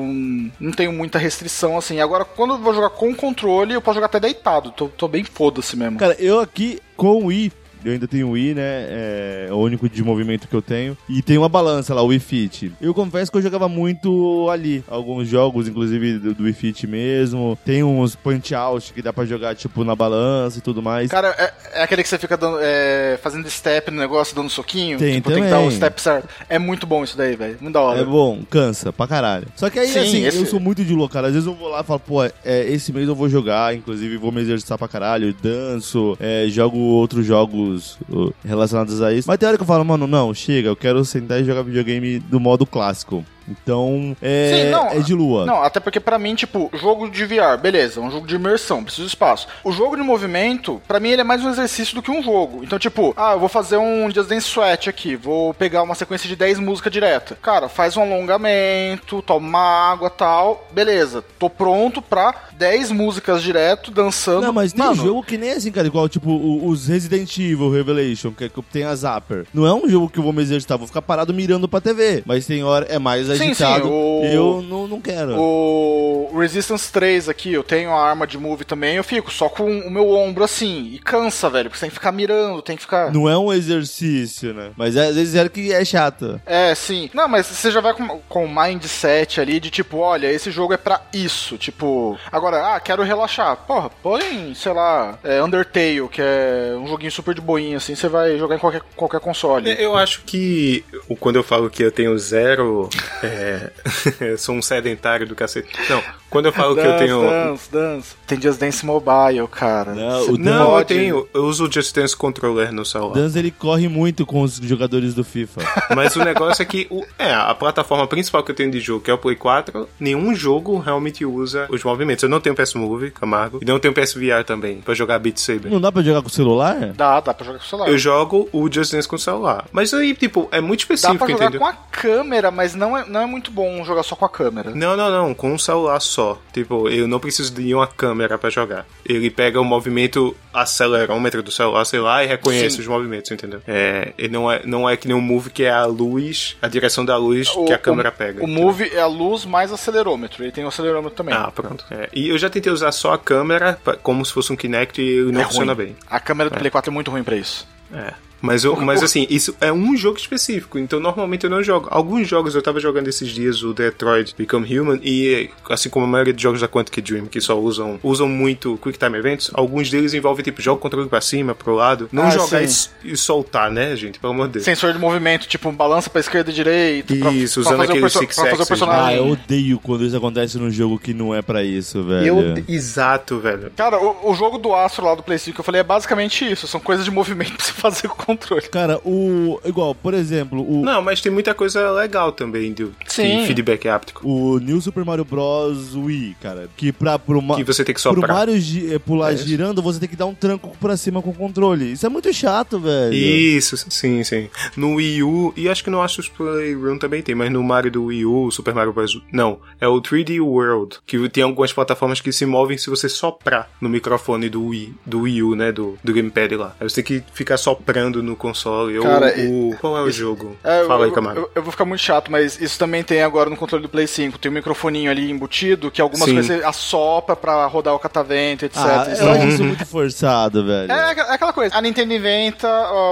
[0.60, 2.01] não tenho muita restrição assim.
[2.01, 4.71] Agora, quando eu vou jogar com controle, eu posso jogar até deitado.
[4.71, 5.97] Tô, tô bem foda-se mesmo.
[5.97, 7.53] Cara, eu aqui com o Wii
[7.86, 8.63] Eu ainda tenho o Wii, né?
[8.89, 10.98] É o único de movimento que eu tenho.
[11.08, 12.71] E tem uma balança lá, o Wii Fit.
[12.82, 14.84] Eu confesso que eu jogava muito ali.
[14.88, 17.58] Alguns jogos, inclusive do, do Wii Fit mesmo.
[17.63, 21.10] Tem uns punch-out que dá pra jogar, tipo, na balança e tudo mais.
[21.12, 24.98] Cara, é, é aquele que você fica dando, é, fazendo step no negócio, dando soquinho.
[24.98, 25.67] Tem tipo, tem que dar também.
[25.67, 26.27] o step certo.
[26.50, 27.58] É muito bom isso daí, velho.
[27.62, 28.00] Muito da hora.
[28.02, 29.46] É bom, cansa pra caralho.
[29.56, 31.27] Só que aí, Sim, assim, esse- eu sou muito de louco, cara.
[31.27, 34.17] Às vezes eu vou lá e falo, pô, é, esse mês eu vou jogar, inclusive
[34.17, 37.75] vou me exercitar pra caralho, danço, é, jogo outros jogos
[38.10, 39.28] uh, relacionados a isso.
[39.28, 42.19] Mas tem hora que eu falo, mano, não, chega, eu quero sentar e jogar videogame
[42.19, 43.23] do modo clássico.
[43.48, 45.46] Então, é, Sim, não, é de lua.
[45.46, 48.83] Não, até porque pra mim, tipo, jogo de VR, beleza, é um jogo de imersão,
[48.83, 49.48] preciso de espaço.
[49.63, 52.63] O jogo de movimento, pra mim, ele é mais um exercício do que um jogo.
[52.63, 56.27] Então, tipo, ah, eu vou fazer um Just Dance Sweat aqui, vou pegar uma sequência
[56.27, 57.37] de 10 músicas direta.
[57.41, 64.41] Cara, faz um alongamento, toma água tal, beleza, tô pronto pra 10 músicas direto, dançando.
[64.41, 66.31] Não, mas tem Mano, jogo que nem assim, cara, igual, tipo,
[66.67, 69.46] os Resident Evil Revelation, que, é que tem a Zapper.
[69.54, 72.23] Não é um jogo que eu vou me exercitar, vou ficar parado mirando pra TV.
[72.25, 73.83] Mas tem hora, é mais Sim, agitado.
[73.86, 75.36] sim, o- Eu não, não quero.
[75.40, 79.63] O Resistance 3 aqui, eu tenho a arma de move também, eu fico só com
[79.65, 82.81] o meu ombro assim, e cansa, velho, porque você tem que ficar mirando, tem que
[82.81, 83.12] ficar...
[83.13, 84.71] Não é um exercício, né?
[84.75, 86.42] Mas é, às vezes é que é chato.
[86.46, 87.10] É, sim.
[87.13, 90.73] Não, mas você já vai com, com o mindset ali de tipo, olha, esse jogo
[90.73, 91.58] é pra isso.
[91.58, 93.56] Tipo, agora, ah, quero relaxar.
[93.67, 98.08] Porra, põe, sei lá, é, Undertale, que é um joguinho super de boinha, assim, você
[98.08, 99.69] vai jogar em qualquer, qualquer console.
[99.79, 102.90] Eu acho que o- quando eu falo que eu tenho zero.
[103.26, 105.69] É, sou um sedentário do cacete.
[105.90, 107.21] Não, quando eu falo que eu tenho.
[107.21, 108.15] Dance, dance.
[108.28, 109.94] Tem Just Dance Mobile, cara.
[109.94, 111.28] Não, o Não, eu pode- tenho.
[111.34, 113.13] Eu uso o Just Dance Controller no celular.
[113.13, 115.62] Danza ele corre muito com os jogadores do FIFA.
[115.96, 119.02] Mas o negócio é que o, é, a plataforma principal que eu tenho de jogo,
[119.04, 122.23] que é o Play 4, nenhum jogo realmente usa os movimentos.
[122.23, 125.38] Eu não tenho PS Move, Camargo, e não tenho PS VR também, pra jogar Beat
[125.38, 125.69] Saber.
[125.69, 126.94] não dá pra jogar com o celular?
[126.96, 127.90] Dá, dá pra jogar com o celular.
[127.90, 129.65] Eu jogo o Just Dance com o celular.
[129.71, 131.60] Mas aí, tipo, é muito Dá específico, pra jogar entendeu?
[131.62, 134.71] com a câmera, mas não é, não é muito bom jogar só com a câmera.
[134.73, 136.25] Não, não, não, com um celular só.
[136.54, 138.86] Tipo, eu não preciso de uma câmera pra jogar.
[139.06, 142.82] Ele pega o movimento acelerômetro do celular, sei lá, e reconhece Sim.
[142.82, 143.62] os movimentos, entendeu?
[143.67, 146.67] É, ele não é, não é que nem um move que é a luz, a
[146.67, 148.42] direção da luz que a câmera pega.
[148.42, 148.63] O entendeu?
[148.65, 150.44] Move é a luz mais acelerômetro.
[150.44, 151.34] Ele tem o acelerômetro também.
[151.36, 151.86] Ah, pronto.
[151.92, 155.02] É, E eu já tentei usar só a câmera, pra- como se fosse um Kinect,
[155.02, 155.86] e ele não É funciona ruim.
[155.88, 155.96] bem.
[156.10, 157.67] A câmera do Play 4 é muito ruim pra isso.
[157.94, 158.13] É.
[158.42, 161.88] Mas, eu, mas assim, isso é um jogo específico, então normalmente eu não jogo.
[161.90, 166.08] Alguns jogos eu tava jogando esses dias, o Detroit Become Human, e assim como a
[166.08, 169.90] maioria dos jogos da Quantic Dream, que só usam, usam muito Quick Time Events, alguns
[169.90, 172.08] deles envolvem tipo, joga o controle pra cima, pro lado.
[172.12, 172.67] Não Ah, jogar e,
[173.04, 174.19] e soltar, né, gente?
[174.19, 174.65] Pelo amor de Deus.
[174.65, 177.15] Sensor de movimento, tipo, balança pra esquerda e direita.
[177.15, 178.88] pra- Isso, pra, usando o aquele six pra axis, né?
[178.90, 182.25] Ah, eu odeio quando isso acontece num jogo que não é pra isso, velho.
[182.27, 183.71] Eu, exato, velho.
[183.75, 186.50] Cara, o, o jogo do Astro lá do Play 5 que eu falei é basicamente
[186.50, 186.67] isso.
[186.67, 188.62] São coisas de movimento pra você fazer com controle.
[188.69, 189.60] Cara, o.
[189.65, 190.84] Igual, por exemplo, o.
[190.84, 193.46] Não, mas tem muita coisa legal também de, Sim.
[193.46, 194.28] feedback áptico.
[194.28, 195.96] O New Super Mario Bros.
[195.96, 196.69] Wii, cara.
[196.76, 198.36] Que pra pro, ma- Que você tem que pro soprar.
[198.36, 201.30] Mario gi- eh, pular É girando, você tem que dar um tranco pra cima com
[201.30, 201.92] o controle.
[201.92, 203.13] Isso é muito chato, velho.
[203.13, 204.50] Isso, sim, sim.
[204.76, 208.06] No Wii U, e acho que no Astros Playroom também tem, mas no Mario do
[208.06, 209.19] Wii U, Super Mario Bros.
[209.32, 213.69] Não, é o 3D World, que tem algumas plataformas que se movem se você soprar
[213.80, 216.76] no microfone do Wii, do Wii U, né, do, do Gamepad lá.
[216.80, 218.99] Aí você tem que ficar soprando no console.
[219.01, 220.55] Cara, ou, o, qual é o jogo?
[220.63, 221.39] É, eu- Fala aí, eu, Camargo.
[221.41, 224.07] eu, eu vou ficar muito chato, mas isso também tem agora no controle do Play
[224.07, 224.37] 5.
[224.37, 226.33] Tem um microfoninho ali embutido que algumas Sim.
[226.35, 228.77] coisas assopra pra rodar o catavento, etc.
[228.81, 230.91] Ah, Isso eu aí- acho isso muito forçado, velho.
[230.91, 231.75] é, é aquela coisa.
[231.75, 232.67] A Nintendo inventa,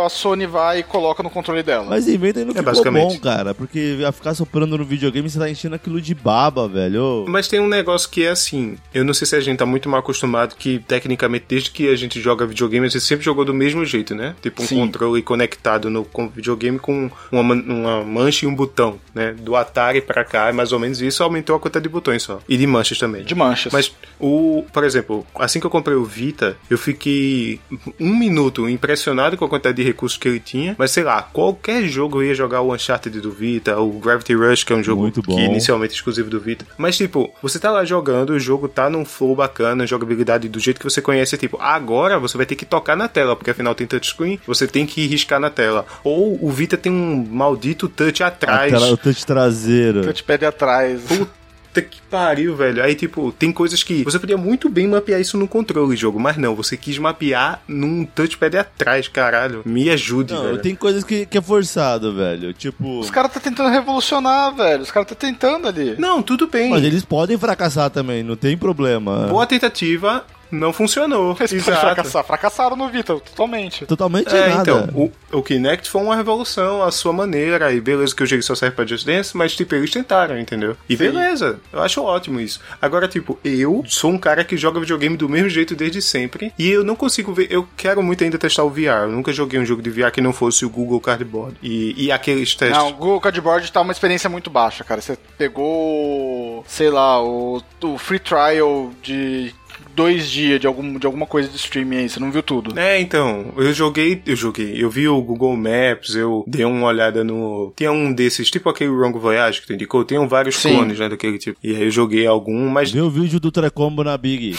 [0.05, 1.85] a Sony vai e coloca no controle dela.
[1.89, 3.13] Mas inventa e não É, ficou basicamente.
[3.15, 3.53] bom, cara.
[3.53, 7.25] Porque a ficar soprando no videogame, você tá enchendo aquilo de baba, velho.
[7.27, 9.87] Mas tem um negócio que é assim, eu não sei se a gente tá muito
[9.89, 13.53] mal acostumado que, tecnicamente, desde que a gente joga videogame, a gente sempre jogou do
[13.53, 14.35] mesmo jeito, né?
[14.41, 14.75] Tipo um Sim.
[14.93, 19.33] Controle conectado no videogame com uma, uma mancha e um botão, né?
[19.33, 22.39] Do Atari pra cá, é mais ou menos isso, aumentou a quantidade de botões só.
[22.47, 23.23] E de manchas também.
[23.23, 23.73] De manchas.
[23.73, 27.59] Mas o, por exemplo, assim que eu comprei o Vita, eu fiquei
[27.99, 30.75] um minuto impressionado com a quantidade de recursos que ele tinha.
[30.77, 34.63] Mas sei lá, qualquer jogo eu ia jogar o Uncharted do Vita, o Gravity Rush,
[34.63, 35.35] que é um jogo Muito bom.
[35.35, 36.65] que inicialmente exclusivo do Vita.
[36.77, 40.79] Mas tipo, você tá lá jogando, o jogo tá num flow bacana, jogabilidade do jeito
[40.79, 43.87] que você conhece, tipo, agora você vai ter que tocar na tela, porque afinal tem
[43.87, 45.85] touchscreen, você tem que riscar na tela.
[46.03, 48.73] Ou o Vita tem um maldito touch atrás.
[48.73, 50.01] Aquela, o touch traseiro.
[50.03, 51.01] Touchpad atrás.
[51.07, 52.83] Puta que pariu, velho.
[52.83, 56.37] Aí, tipo, tem coisas que você podia muito bem mapear isso no controle jogo, mas
[56.37, 59.63] não, você quis mapear num touchpad atrás, caralho.
[59.65, 60.57] Me ajude, Não, velho.
[60.59, 62.53] tem coisas que, que é forçado, velho.
[62.53, 62.99] Tipo.
[62.99, 64.83] Os caras tá tentando revolucionar, velho.
[64.83, 65.95] Os caras tá tentando ali.
[65.97, 66.69] Não, tudo bem.
[66.69, 69.25] Mas eles podem fracassar também, não tem problema.
[69.27, 70.23] Boa tentativa,
[70.53, 71.35] não funcionou.
[71.39, 72.23] Eles fracassar.
[72.23, 73.85] Fracassaram no Vita, totalmente.
[73.85, 74.61] Totalmente É, nada.
[74.61, 78.41] então, o, o Kinect foi uma revolução à sua maneira, e beleza que o jogo
[78.43, 80.77] só serve pra Just Dance, mas tipo, eles tentaram, entendeu?
[80.87, 82.59] E beleza, eu acho ótimo isso.
[82.81, 86.69] Agora, tipo, eu sou um cara que joga videogame do mesmo jeito desde sempre, e
[86.69, 89.65] eu não consigo ver, eu quero muito ainda testar o VR, eu nunca joguei um
[89.65, 92.77] jogo de VR que não fosse o Google Cardboard, e, e aqueles testes...
[92.77, 95.01] Não, o Google Cardboard tá uma experiência muito baixa, cara.
[95.01, 99.53] Você pegou, sei lá, o, o free trial de
[99.95, 102.77] dois dias de, algum, de alguma coisa de streaming aí, você não viu tudo.
[102.77, 107.23] É, então, eu joguei, eu joguei, eu vi o Google Maps, eu dei uma olhada
[107.23, 107.73] no.
[107.75, 110.75] Tinha um desses, tipo aquele Wrong Voyage que tu indicou, tem vários Sim.
[110.75, 111.57] clones, né, daquele tipo.
[111.63, 112.91] E aí eu joguei algum, mas.
[112.91, 114.55] Vê o vídeo do Trecombo na Big.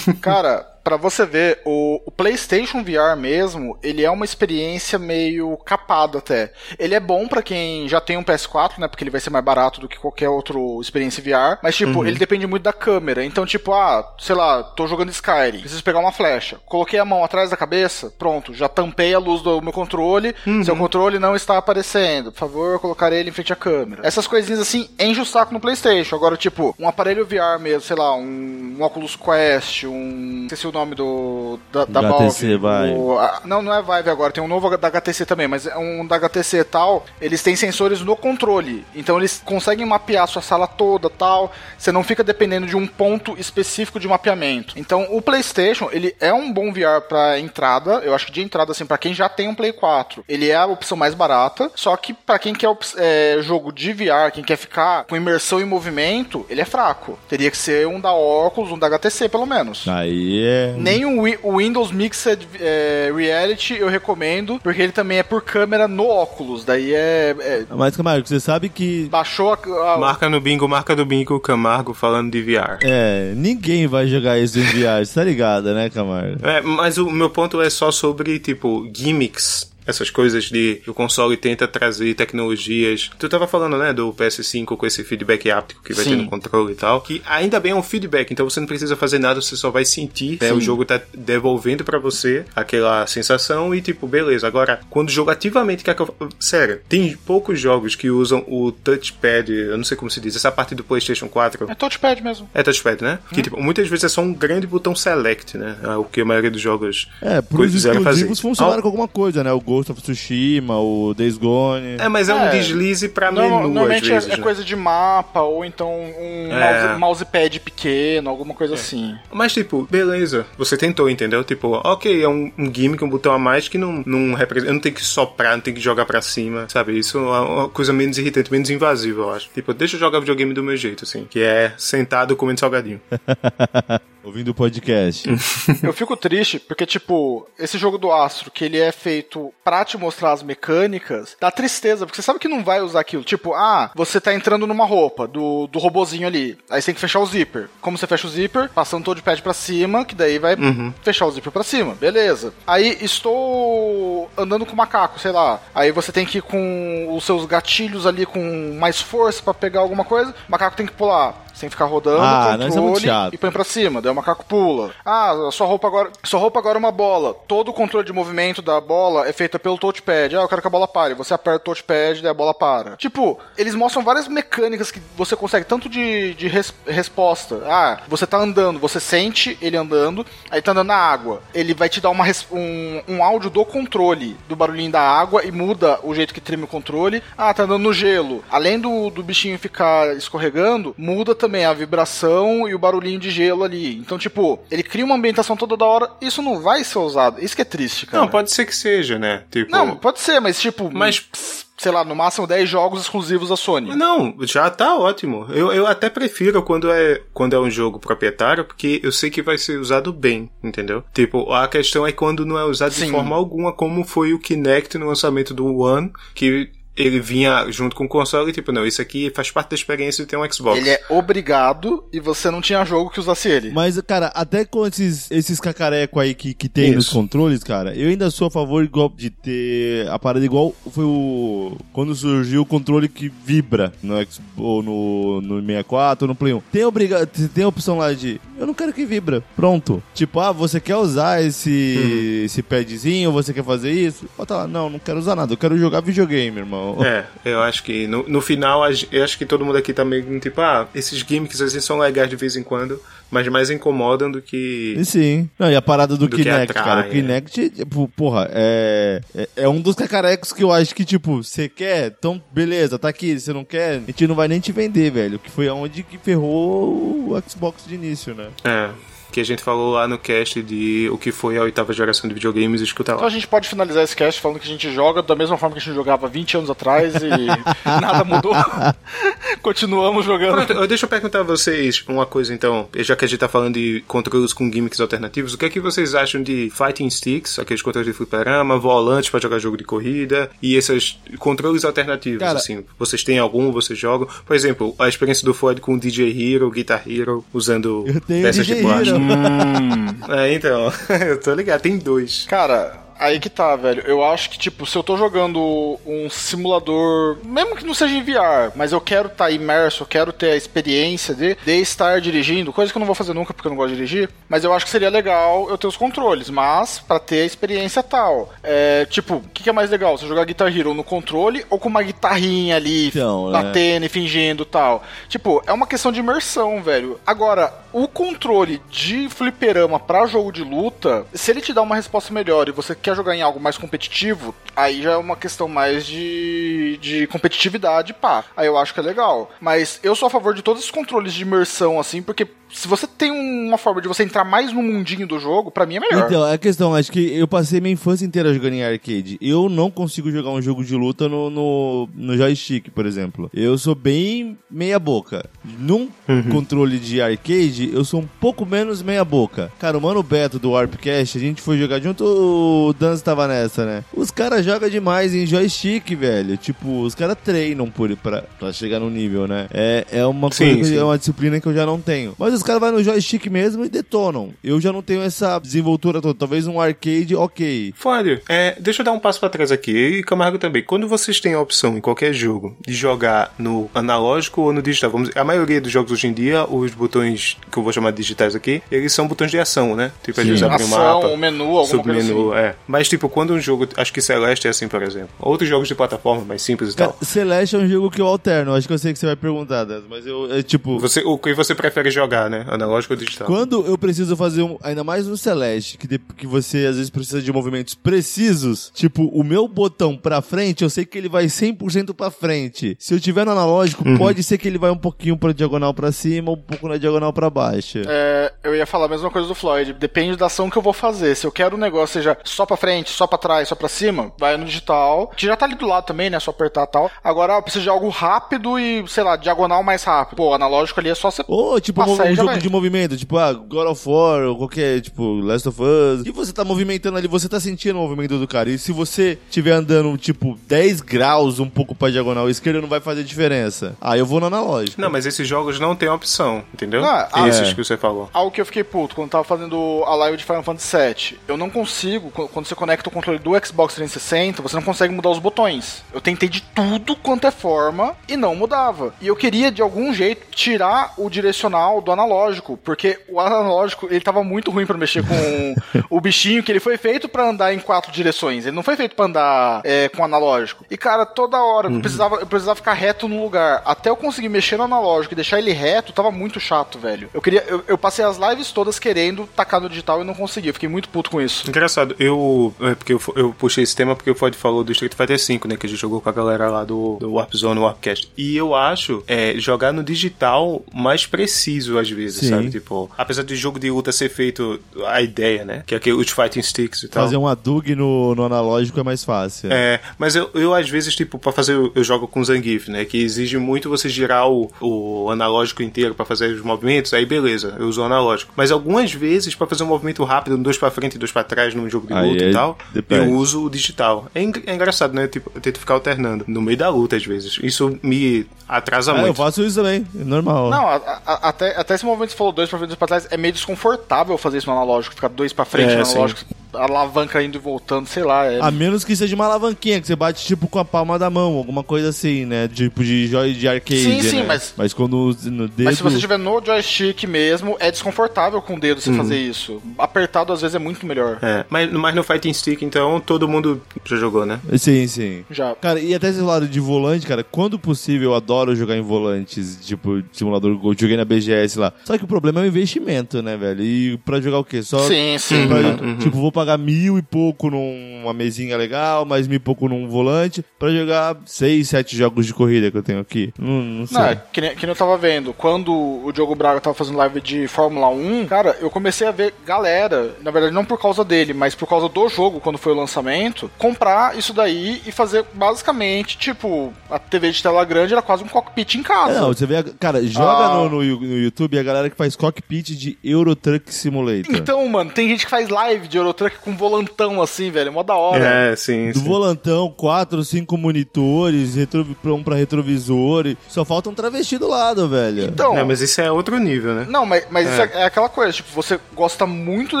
[0.20, 6.18] Cara, pra você ver, o, o PlayStation VR mesmo, ele é uma experiência meio capada
[6.18, 6.52] até.
[6.78, 8.88] Ele é bom pra quem já tem um PS4, né?
[8.88, 11.58] Porque ele vai ser mais barato do que qualquer outro experiência VR.
[11.62, 13.24] Mas, tipo, ele depende muito da câmera.
[13.24, 16.58] Então, tipo, ah, sei lá, tô jogando Skyrim, preciso pegar uma flecha.
[16.66, 20.34] Coloquei a mão atrás da cabeça, pronto, já tampei a luz do meu controle.
[20.64, 22.32] Seu controle não está aparecendo.
[22.32, 24.06] Por favor, colocar ele em frente à câmera.
[24.06, 26.14] Essas coisinhas assim enchem o saco no PlayStation.
[26.16, 30.44] Agora, tipo, um aparelho VR mesmo, sei lá, um, um Oculus Quest, um.
[30.44, 31.58] Esqueci o nome do.
[31.72, 32.92] Da, da HTC Valve.
[32.94, 35.76] O- a- não, não é Vive agora, tem um novo da HTC também, mas é
[35.76, 37.04] um da HTC e tal.
[37.20, 38.84] Eles têm sensores no controle.
[38.94, 41.52] Então eles conseguem mapear a sua sala toda tal.
[41.76, 44.74] Você não fica dependendo de um ponto específico de mapeamento.
[44.76, 48.00] Então o PlayStation, ele é um bom VR pra entrada.
[48.04, 50.56] Eu acho que de entrada, assim, pra quem já tem um Play 4, ele é
[50.56, 51.70] a opção mais barata.
[51.74, 55.64] Só que pra quem quer é, jogo de VR, quem quer ficar com imersão em
[55.64, 57.18] movimento, ele é fraco.
[57.28, 59.86] Teria que ser um da Oculus, um da HTC, pelo menos.
[59.88, 60.67] Aí é.
[60.76, 65.86] Nem o, o Windows Mixed é, Reality eu recomendo, porque ele também é por câmera
[65.88, 66.64] no óculos.
[66.64, 67.34] Daí é.
[67.38, 69.04] é- Mas, Camargo, você sabe que.
[69.10, 69.94] baixou a.
[69.94, 72.78] a- Marca no bingo, marca do bingo, Camargo falando de VR.
[72.82, 76.46] É, ninguém vai jogar isso em VR, você tá ligado, né, Camargo?
[76.46, 79.67] É, mas o meu ponto é só sobre, tipo, gimmicks.
[79.88, 83.10] Essas coisas de o console tenta trazer tecnologias.
[83.18, 86.10] Tu tava falando, né, do PS5 com esse feedback áptico que vai Sim.
[86.10, 87.00] ter no controle e tal.
[87.00, 89.84] Que ainda bem é um feedback, então você não precisa fazer nada, você só vai
[89.84, 90.38] sentir.
[90.40, 94.46] Né, o jogo tá devolvendo pra você aquela sensação e, tipo, beleza.
[94.46, 96.14] Agora, quando o jogo ativamente quer que eu.
[96.38, 100.52] Sério, tem poucos jogos que usam o touchpad, eu não sei como se diz, essa
[100.52, 101.70] parte do PlayStation 4.
[101.70, 102.48] É touchpad mesmo.
[102.54, 103.18] É touchpad, né?
[103.32, 105.76] Que tipo, muitas vezes é só um grande botão select, né?
[105.82, 109.42] É o que a maioria dos jogos É, pros exclusivos funcionaram Ah, com alguma coisa,
[109.42, 109.52] né?
[109.52, 111.96] O Ghost of Tsushima, o Days Gone.
[111.98, 112.50] É, mas é, um É.
[112.50, 114.28] deslize pra Norma- menu normalmente é- vezes.
[114.28, 114.42] é, né?
[114.42, 116.58] coisa de mapa, ou então um É.
[116.96, 119.14] mouse- mousepad pequeno, alguma coisa assim.
[119.32, 121.44] Mas, tipo, beleza, você tentou, entendeu?
[121.44, 124.70] Tipo, ok, é um, um gimmick, um botão a mais que não, não representa.
[124.70, 126.98] Eu não tenho que soprar, não tenho que jogar pra cima, sabe?
[126.98, 129.48] Isso é uma coisa menos irritante, menos invasiva, eu acho.
[129.54, 133.00] Tipo, deixa eu jogar videogame do meu jeito, assim, que é sentado comendo salgadinho.
[134.22, 135.28] Ouvindo o podcast.
[135.82, 139.96] Eu fico triste porque, tipo, esse jogo do Astro, que ele é feito pra te
[139.96, 143.24] mostrar as mecânicas, dá tristeza, porque você sabe que não vai usar aquilo.
[143.24, 147.00] Tipo, ah, você tá entrando numa roupa do, do robozinho ali, aí você tem que
[147.00, 147.68] fechar o zíper.
[147.80, 148.68] Como você fecha o zíper?
[148.70, 150.56] Passando todo o pad pra cima, que daí vai
[151.02, 151.94] fechar o zíper pra cima.
[151.94, 152.52] Beleza.
[152.66, 155.60] Aí estou andando com o macaco, sei lá.
[155.74, 159.80] Aí você tem que ir com os seus gatilhos ali com mais força pra pegar
[159.80, 160.32] alguma coisa.
[160.48, 161.46] O macaco tem que pular.
[161.66, 163.34] Que ficar rodando Ah, é controle chato.
[163.34, 164.90] e põe pra cima, daí o macaco pula.
[165.04, 167.34] Ah, sua roupa agora, sua roupa agora é uma bola.
[167.46, 170.36] Todo o controle de movimento da bola é feito pelo touchpad.
[170.36, 171.14] Ah, eu quero que a bola pare.
[171.14, 172.96] Você aperta o touchpad, daí a bola para.
[172.96, 177.62] Tipo, eles mostram várias mecânicas que você consegue tanto de, de res- resposta.
[177.66, 181.42] Ah, você tá andando, você sente ele andando, aí tá andando na água.
[181.54, 185.50] Ele vai te dar uma um, um áudio do controle, do barulhinho da água e
[185.50, 187.22] muda o jeito que treme o controle.
[187.36, 188.44] Ah, tá andando no gelo.
[188.50, 193.64] Além do, do bichinho ficar escorregando, muda também a vibração e o barulhinho de gelo
[193.64, 193.96] ali.
[193.96, 196.10] Então, tipo, ele cria uma ambientação toda da hora.
[196.20, 197.42] Isso não vai ser usado.
[197.42, 198.22] Isso que é triste, cara.
[198.22, 199.44] Não, pode ser que seja, né?
[199.50, 199.70] Tipo.
[199.70, 203.94] Não, pode ser, mas tipo, Mas- sei lá, no máximo 10 jogos exclusivos da Sony.
[203.94, 205.46] Não, já tá ótimo.
[205.50, 209.40] Eu, eu até prefiro quando é, quando é um jogo proprietário, porque eu sei que
[209.42, 211.04] vai ser usado bem, entendeu?
[211.14, 213.10] Tipo, a questão é quando não é usado de Sim.
[213.12, 216.68] forma alguma, como foi o Kinect no lançamento do One, que
[216.98, 220.24] ele vinha junto com o console e tipo, não, isso aqui faz parte da experiência
[220.24, 220.78] de ter um Xbox.
[220.78, 223.70] Ele é obrigado e você não tinha jogo que usasse ele.
[223.70, 227.14] Mas, cara, até com esses, esses cacareco aí que, que tem nos Isso.
[227.14, 231.76] controles, cara, eu ainda sou a favor igual de ter a parada igual foi o.
[231.92, 236.52] Quando surgiu o controle que vibra no Xbox, ou no, no 64 ou no Play
[236.52, 236.60] 1.
[236.72, 238.40] Tem, obriga tem a opção lá de.
[238.58, 239.42] Eu não quero que vibra.
[239.54, 240.02] Pronto.
[240.14, 244.28] Tipo, ah, você quer usar esse, esse padzinho, você quer fazer isso?
[244.36, 245.52] Bota lá, não, não quero usar nada.
[245.52, 246.98] Eu quero jogar videogame, irmão.
[247.04, 248.82] É, eu acho que no, no final,
[249.12, 252.28] eu acho que todo mundo aqui tá meio tipo, ah, esses gimmicks assim são legais
[252.28, 253.00] de vez em quando,
[253.30, 254.94] mas mais incomodam do que.
[254.98, 255.48] E sim.
[255.58, 257.02] Não, e a parada do, Do Kinect, cara.
[257.02, 257.08] O é.
[257.10, 259.48] Kinect, tipo, porra, é, é.
[259.56, 262.14] É um dos cacarecos que eu acho que, tipo, você quer?
[262.18, 263.38] Então, beleza, tá aqui.
[263.38, 263.96] Você não quer?
[263.96, 265.38] A gente não vai nem te vender, velho.
[265.38, 268.48] Que foi aonde que ferrou o Xbox de início, né?
[268.64, 268.90] É.
[269.38, 272.34] Que a gente falou lá no cast de o que foi a oitava geração de
[272.34, 273.28] videogames, escuta Então lá.
[273.28, 275.80] a gente pode finalizar esse cast falando que a gente joga da mesma forma que
[275.80, 277.28] a gente jogava 20 anos atrás e
[277.86, 278.52] nada mudou.
[279.62, 280.54] Continuamos jogando.
[280.54, 283.48] Pronto, eu- deixa eu perguntar a vocês uma coisa então, já que a gente tá
[283.48, 287.58] falando de controles com gimmicks alternativos, o que é que vocês acham de fighting sticks,
[287.58, 292.58] aqueles controles de fliperama, volantes pra jogar jogo de corrida e esses controles alternativos, Cara-
[292.58, 292.84] assim?
[292.98, 294.28] Vocês têm algum, vocês jogam?
[294.46, 298.42] Por exemplo, a experiência do Floyd com o DJ Hero, Guitar Hero, usando Eu tenho
[298.42, 299.18] peças DJ de plástico.
[299.32, 300.38] Hero.
[300.40, 300.92] É, então,
[301.26, 302.46] eu tô ligado, tem dois.
[302.48, 304.02] Cara, aí que tá, velho.
[304.06, 308.22] Eu acho que, tipo, se eu tô jogando um simulador, mesmo que não seja em
[308.22, 312.20] VR, mas eu quero estar tá imerso, eu quero ter a experiência de, de estar
[312.20, 314.64] dirigindo, coisa que eu não vou fazer nunca porque eu não gosto de dirigir, mas
[314.64, 318.52] eu acho que seria legal eu ter os controles, mas pra ter a experiência tal.
[318.62, 320.16] É, tipo, o que, que é mais legal?
[320.16, 323.62] Você jogar Guitar Hero no controle ou com uma guitarrinha ali, Então, né?
[323.62, 325.02] batendo e fingindo tal?
[325.28, 327.18] Tipo, é uma questão de imersão, velho.
[327.26, 332.32] Agora, o controle de fliperama pra jogo de luta, se ele te dá uma resposta
[332.32, 336.06] melhor e você quer jogar em algo mais competitivo, aí já é uma questão mais
[336.06, 338.44] de, de competitividade, pá.
[338.56, 339.50] Aí eu acho que é legal.
[339.60, 343.06] Mas eu sou a favor de todos os controles de imersão, assim, porque se você
[343.06, 346.26] tem uma forma de você entrar mais no mundinho do jogo, pra mim é melhor.
[346.26, 349.38] Então, é a questão, acho que eu passei minha infância inteira jogando em arcade.
[349.40, 353.50] Eu não consigo jogar um jogo de luta no, no, no joystick, por exemplo.
[353.54, 355.48] Eu sou bem meia boca.
[355.64, 356.08] Num
[356.50, 359.72] controle de arcade, eu sou um pouco menos meia boca.
[359.78, 363.86] Cara, o Mano Beto do Warpcast, a gente foi jogar junto, o Dan estava nessa,
[363.86, 364.04] né?
[364.12, 366.56] Os caras jogam demais em joystick, velho.
[366.56, 369.68] Tipo, os caras treinam por, pra, pra chegar no nível, né?
[369.72, 370.98] É, é uma Sim, coisa, sim.
[370.98, 372.34] é uma disciplina que eu já não tenho.
[372.38, 374.50] Mas os caras vão no joystick mesmo e detonam.
[374.62, 376.38] Eu já não tenho essa desenvoltura toda.
[376.38, 377.94] Talvez um arcade, ok.
[377.96, 380.82] Fábio, é, deixa eu dar um passo pra trás aqui, e Camargo também.
[380.82, 385.10] Quando vocês têm a opção em qualquer jogo de jogar no analógico ou no digital,
[385.10, 388.16] vamos a maioria dos jogos hoje em dia, os botões que eu vou chamar de
[388.18, 390.10] digitais aqui, eles são botões de ação, né?
[390.22, 390.50] Tipo, às Sim.
[390.52, 392.74] vezes abre um Ação, mapa, um menu, alguma submenu, coisa é.
[392.88, 395.28] Mas tipo, quando um jogo, acho que Celeste é assim, por exemplo.
[395.38, 397.16] Outros jogos de plataforma mais simples e tal.
[397.22, 398.74] Celeste é um jogo que eu alterno.
[398.74, 400.98] Acho que eu sei que você vai perguntar, Dan, mas eu, é tipo.
[400.98, 402.64] Você, o que você prefere jogar, né?
[402.68, 403.46] Analógico ou digital?
[403.46, 404.78] Quando eu preciso fazer um.
[404.82, 408.90] Ainda mais no Celeste, que, de- que você às vezes precisa de movimentos precisos.
[408.94, 412.96] Tipo, o meu botão pra frente, eu sei que ele vai 100% pra frente.
[412.98, 416.10] Se eu tiver no analógico, pode ser que ele vai um pouquinho pra diagonal pra
[416.10, 417.98] cima, um pouco na diagonal pra baixo.
[418.06, 419.92] É, eu ia falar a mesma coisa do Floyd.
[419.92, 421.34] Depende da ação que eu vou fazer.
[421.34, 424.32] Se eu quero um negócio seja só pra frente, só pra trás, só pra cima,
[424.38, 425.30] vai no digital.
[425.36, 426.40] Que já tá ali do lado também, né?
[426.40, 427.10] Só apertar e tal.
[427.22, 430.36] Agora, eu preciso de algo rápido e, sei lá, diagonal mais rápido.
[430.36, 431.44] Pô, analógico ali é só você.
[431.46, 432.58] Ou, tipo, Passar um, um jogo vai.
[432.58, 436.26] de movimento, tipo, ah, God of War, ou qualquer, tipo, Last of Us.
[436.26, 438.70] E você tá movimentando ali, você tá sentindo o movimento do cara.
[438.70, 443.00] E se você tiver andando, tipo, 10 graus um pouco pra diagonal esquerda, não vai
[443.00, 443.96] fazer diferença.
[444.00, 445.00] Aí eu vou no analógico.
[445.00, 447.04] Não, mas esses jogos não tem opção, entendeu?
[447.04, 447.74] Ah, ah, esses é.
[447.74, 448.28] que você falou.
[448.32, 451.38] Algo que eu fiquei puto quando tava fazendo a live de Final Fantasy VII.
[451.48, 455.14] Eu não consigo, qu- quando você conecta o controle do Xbox 360, você não consegue
[455.14, 456.04] mudar os botões.
[456.12, 459.14] Eu tentei de tudo quanto é forma e não mudava.
[459.20, 464.20] E eu queria, de algum jeito, tirar o direcional do analógico, porque o analógico, ele
[464.20, 465.74] tava muito ruim pra mexer com
[466.10, 468.66] o bichinho, que ele foi feito pra andar em quatro direções.
[468.66, 470.84] Ele não foi feito pra andar é, com analógico.
[470.90, 473.82] E, cara, toda hora eu, precisava, eu precisava ficar reto no lugar.
[473.84, 477.30] Até eu conseguir mexer no analógico e deixar ele reto, tava muito chato, velho.
[477.32, 477.64] Eu queria.
[477.66, 480.68] Eu, eu passei as lives todas querendo tacar no digital e não consegui.
[480.68, 481.68] Eu fiquei muito puto com isso.
[481.68, 482.57] Engraçado, eu.
[482.80, 485.68] É porque eu, eu puxei esse tema porque o Ford falou do Street Fighter V,
[485.68, 485.76] né?
[485.76, 488.30] Que a gente jogou com a galera lá do, do Warp Zone, Warpcast.
[488.36, 492.48] E eu acho é, jogar no digital mais preciso às vezes, Sim.
[492.48, 492.70] sabe?
[492.70, 495.82] Tipo, apesar de jogo de luta ser feito a ideia, né?
[495.86, 497.24] Que é aquele, os fighting sticks e tal.
[497.24, 499.72] Fazer um adug no, no analógico é mais fácil.
[499.72, 503.04] É, mas eu, eu às vezes, tipo, pra fazer, eu jogo com Zangief, né?
[503.04, 507.76] Que exige muito você girar o, o analógico inteiro pra fazer os movimentos, aí beleza,
[507.78, 508.52] eu uso o analógico.
[508.56, 511.44] Mas algumas vezes, pra fazer um movimento rápido, um dois pra frente e dois pra
[511.44, 513.26] trás num jogo de luta é- e tal, depende.
[513.26, 514.30] eu uso o digital.
[514.34, 515.26] É, é engraçado, né?
[515.28, 517.58] Tipo, eu tento ficar alternando no meio da luta às vezes.
[517.62, 519.36] Isso me atrasa Ah, eu muito.
[519.36, 520.70] faço isso também, é normal.
[520.70, 523.08] Não, a- a- até, até esse movimento que você falou dois pra frente, dois pra
[523.08, 526.12] trás, é meio desconfortável fazer isso no analógico, ficar dois pra frente É, no sim.
[526.12, 526.44] analógico.
[526.74, 528.44] alavanca indo e voltando, sei lá.
[528.44, 528.60] É...
[528.60, 531.54] A menos que seja uma alavanquinha, que você bate tipo com a palma da mão,
[531.56, 532.68] alguma coisa assim, né?
[532.68, 534.02] Tipo de joy de arcade.
[534.04, 534.44] Sim, sim, né?
[534.46, 535.84] mas- Mas quando no dedo.
[535.86, 539.82] Mas se você estiver no joystick mesmo, é desconfortável com o dedo você fazer isso.
[539.96, 541.38] Apertado às vezes é muito melhor.
[541.40, 544.60] É, mas, mas no Fighting Stick, então, todo mundo já jogou, né?
[544.76, 545.44] Sim, sim.
[545.50, 545.74] Já.
[545.74, 549.78] Cara, e até esse lado de volante, cara, quando possível eu adoro jogar em volantes,
[549.84, 551.92] tipo, simulador, eu joguei na BGS lá.
[552.04, 553.82] Só que o problema é o investimento, né, velho?
[553.82, 554.82] E pra jogar o quê?
[554.82, 555.66] Só Sim, sim.
[555.66, 556.18] Pra- Uhum.
[556.18, 560.64] Tipo, vou pagar mil e pouco numa mesinha legal, mais mil e pouco num volante,
[560.78, 563.52] pra jogar seis, sete jogos de corrida que eu tenho aqui.
[563.58, 564.18] Não, não sei.
[564.18, 565.52] Não, é que nem, que nem eu tava vendo.
[565.52, 569.54] Quando o Diogo Braga tava fazendo live de Fórmula 1, cara, eu comecei a ver
[569.66, 572.96] galera, na verdade não por causa dele, mas por causa do jogo, quando foi o
[572.96, 578.42] lançamento, comprar isso daí e fazer basicamente, tipo, a TV de tela grande era quase
[578.44, 579.34] um cockpit em casa.
[579.38, 580.74] É, Não, você vê, a- cara, joga Ah.
[580.76, 584.54] no, no, Yu- no YouTube a galera que faz cockpit de Euro Truck Simulator.
[584.54, 587.88] Então, mano, tem gente que faz live de Eurotruck com volantão assim, velho.
[587.88, 588.44] É mó da hora.
[588.44, 589.24] É, sim, Do sim.
[589.24, 593.46] volantão, quatro, cinco monitores, retro, um pra retrovisor.
[593.46, 595.44] e Só falta um travesti do lado, velho.
[595.44, 597.06] Então, É, mas isso é outro nível, né?
[597.08, 600.00] Não, mas, mas isso é, é aquela coisa, tipo, você gosta muito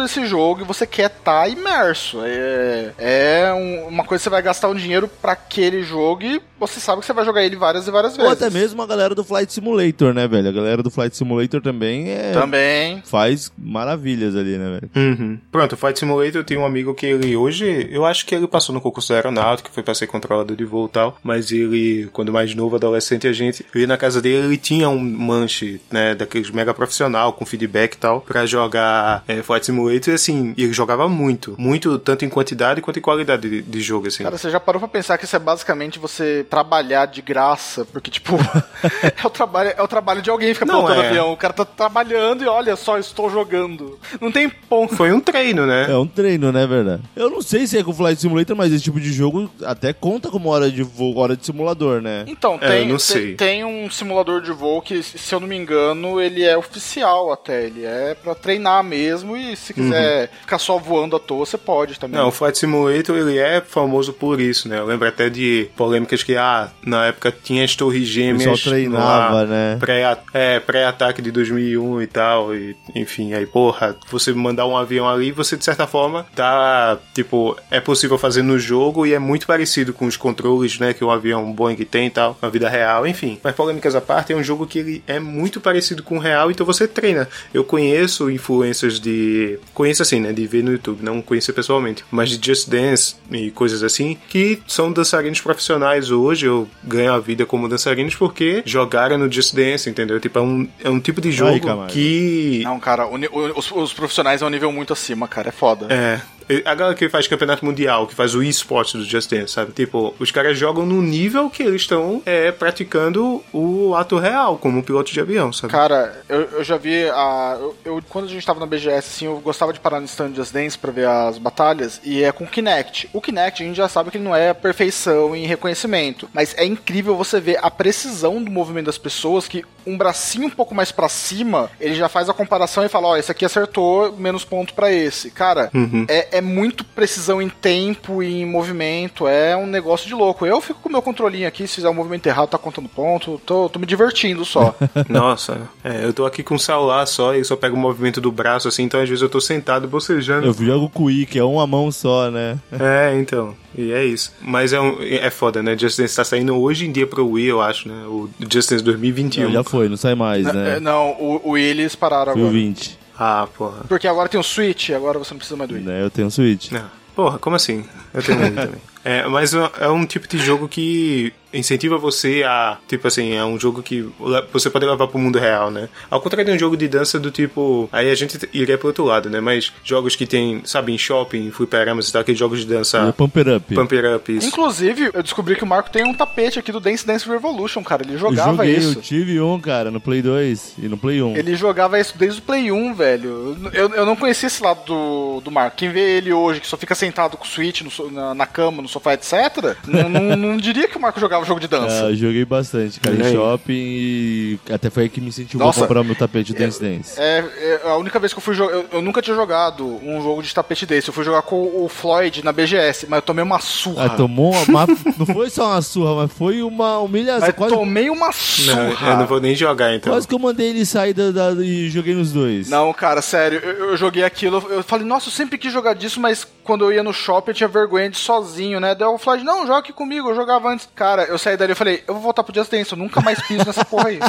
[0.02, 2.20] desse jogo e você quer estar imerso.
[2.24, 6.40] É, é um- uma coisa que você vai gastar um dinheiro pra aquele jogo e
[6.58, 8.37] você sabe que você vai jogar ele várias e várias Ou vezes.
[8.38, 10.48] Até mesmo a galera do Flight Simulator, né, velho?
[10.48, 12.32] A galera do Flight Simulator também é.
[12.32, 13.02] Também.
[13.04, 14.90] Faz maravilhas ali, né, velho?
[14.96, 15.38] Uhum.
[15.50, 18.46] Pronto, o Flight Simulator eu tenho um amigo que ele hoje, eu acho que ele
[18.46, 22.08] passou no concurso da aeronáutica, foi pra ser controlador de voo e tal, mas ele,
[22.12, 25.80] quando mais novo, adolescente, a gente, eu ia na casa dele, ele tinha um manche,
[25.90, 30.54] né, daqueles mega profissional, com feedback e tal, pra jogar é, Flight Simulator e assim,
[30.56, 34.22] e ele jogava muito, muito, tanto em quantidade quanto em qualidade de, de jogo, assim.
[34.22, 37.84] Cara, você já parou pra pensar que isso é basicamente você trabalhar de graça?
[37.84, 38.27] Porque, tipo,
[39.02, 41.08] é, o trabalho, é o trabalho de alguém ficar Não, pilotando é.
[41.08, 41.32] avião.
[41.32, 43.98] O cara tá trabalhando e olha só, estou jogando.
[44.20, 44.94] Não tem ponto.
[44.96, 45.86] Foi um treino, né?
[45.90, 47.02] É um treino, né, verdade?
[47.16, 50.30] Eu não sei se é com Flight Simulator, mas esse tipo de jogo até conta
[50.30, 52.24] como hora de voo, hora de simulador, né?
[52.26, 53.34] Então, É, tem, eu não tem- sei.
[53.34, 57.64] tem um simulador de voo que, se eu não me engano, ele é oficial até.
[57.64, 61.98] Ele é pra treinar mesmo e se quiser ficar só voando à toa, você pode
[61.98, 62.16] também.
[62.18, 62.22] Uhum.
[62.24, 64.78] Não, o Flight Simulator ele é famoso por isso, né?
[64.78, 68.46] Eu lembro até de polêmicas que, ah, na época tinha as torres gêmeas.
[68.46, 69.76] O pessoal treinava, lá, né?
[69.80, 75.08] Pré, é, pré-ataque de 2001 e tal, e, enfim, aí, porra, você mandar um avião
[75.08, 79.46] ali, você de certa forma tá, tipo, é possível fazer no jogo e é muito
[79.46, 83.06] parecido com os controles, né, que o avião Boeing tem e tal, na vida real,
[83.06, 83.38] enfim.
[83.42, 86.50] Mas polêmicas à parte, é um jogo que ele é muito parecido com o real,
[86.50, 87.28] então você treina.
[87.52, 89.58] Eu conheço influências de.
[89.74, 93.50] Conheço assim, né, de ver no YouTube, não conhecer pessoalmente, mas de Just Dance e
[93.50, 97.68] coisas assim, que são dançarinos profissionais hoje, eu ganho a vida como
[98.16, 100.18] porque jogaram no Just Dance, entendeu?
[100.20, 101.52] Tipo, é um, é um tipo de jogo
[101.88, 102.60] que.
[102.64, 105.48] Não, cara, o o- os, os profissionais é um nível muito acima, cara.
[105.48, 105.86] É foda.
[105.92, 106.20] É.
[106.64, 109.72] A galera que faz campeonato mundial, que faz o esporte do Just Dance, sabe?
[109.72, 114.78] Tipo, os caras jogam no nível que eles estão é, praticando o ato real, como
[114.78, 115.72] um piloto de avião, sabe?
[115.72, 117.56] Cara, eu, eu já vi a.
[117.60, 120.34] Eu, eu- quando a gente tava na BGS, assim, eu gostava de parar no stand
[120.34, 123.10] Just Dance pra ver as batalhas, e é com o Kinect.
[123.12, 126.64] O Kinect a gente já sabe que ele não é perfeição em reconhecimento, mas é
[126.64, 130.92] incrível você ver a precisão do movimento das pessoas, que um bracinho um pouco mais
[130.92, 134.72] pra cima, ele já faz a comparação e fala: ó, esse aqui acertou, menos ponto
[134.74, 135.30] pra esse.
[135.30, 135.70] Cara,
[136.08, 140.46] é, é muito precisão em tempo e em movimento, é um negócio de louco.
[140.46, 143.40] Eu fico com o meu controlinho aqui, se fizer um movimento errado, tá contando ponto,
[143.44, 144.74] tô, tô me divertindo só.
[145.08, 148.30] Nossa, é, eu tô aqui com o celular só e só pego o movimento do
[148.32, 150.46] braço assim, então às vezes eu tô sentado bocejando.
[150.46, 152.58] Eu jogo com o Wii, que é uma mão só, né?
[152.72, 153.54] É, então.
[153.76, 154.32] E é isso.
[154.40, 155.76] Mas é, um, é foda, né?
[155.76, 158.04] Just Dance tá saindo hoje em dia pro Wii, eu acho, né?
[158.06, 159.44] O Just Dance 2021.
[159.44, 160.80] Não, já foi, não sai mais, É, né?
[160.80, 162.58] Não, o, o Wii eles pararam Foi o agora.
[162.58, 162.97] 20.
[163.18, 163.84] Ah, porra.
[163.88, 165.84] Porque agora tem o Switch, agora você não precisa mais do Wii.
[165.84, 166.70] Né, eu tenho um Switch.
[166.70, 166.88] Não.
[167.16, 167.84] Porra, como assim?
[168.14, 168.80] Eu tenho um Wii também.
[169.08, 172.76] É, mas é é um tipo de jogo que incentiva você a.
[172.86, 174.06] Tipo assim, é um jogo que
[174.52, 175.88] você pode levar pro mundo real, né?
[176.10, 177.88] Ao contrário de um jogo de dança do tipo.
[177.90, 179.40] Aí a gente iria pro outro lado, né?
[179.40, 183.12] Mas jogos que tem, sabe, em shopping, fliperamas e tal, aqueles jogos de O dança.
[183.16, 183.74] Pumper Up.
[183.74, 184.48] Pump It Up, isso.
[184.48, 188.02] Inclusive, eu descobri que o Marco tem um tapete aqui do Dance Dance Revolution, cara.
[188.04, 188.98] Ele Eu jogava joguei, isso.
[188.98, 191.34] eu tive um, cara, no Play 2 e no Play 1.
[191.36, 193.56] Ele jogava isso desde o Play 1, velho.
[193.72, 195.78] Eu, eu não conhecia esse lado do, do Marco.
[195.78, 198.82] Quem vê ele hoje, que só fica sentado com o Switch no na, na cama,
[198.82, 201.88] no no sofá, etc., não, não, não diria que o Marco jogava jogo de dança.
[202.08, 205.80] Ah, joguei bastante, cara, em shopping e até foi aí que me incentivou Nossa.
[205.80, 207.20] a comprar meu tapete do Dance Dance.
[207.20, 207.44] É,
[207.84, 208.72] é, a única vez que eu fui jogar.
[208.74, 211.08] Eu, eu nunca tinha jogado um jogo de tapete desse.
[211.08, 214.04] Eu fui jogar com o Floyd na BGS, mas eu tomei uma surra.
[214.06, 214.86] Ah, tomou uma,
[215.18, 217.46] Não foi só uma surra, mas foi uma humilhação.
[217.48, 219.10] mas Quase, tomei uma Não, surra.
[219.12, 220.12] eu não vou nem jogar então.
[220.12, 222.68] quase que eu mandei ele sair da, da- e joguei nos dois.
[222.68, 226.20] Não, cara, sério, eu, eu joguei aquilo, eu falei, nossa, eu sempre quis jogar disso,
[226.20, 228.87] mas quando eu ia no shopping eu tinha vergonha de ir sozinho, né?
[228.94, 230.88] Daí o não, joga aqui comigo, eu jogava antes.
[230.94, 233.40] Cara, eu saí dali e falei, eu vou voltar pro Just Dance, eu nunca mais
[233.46, 234.18] piso nessa porra aí.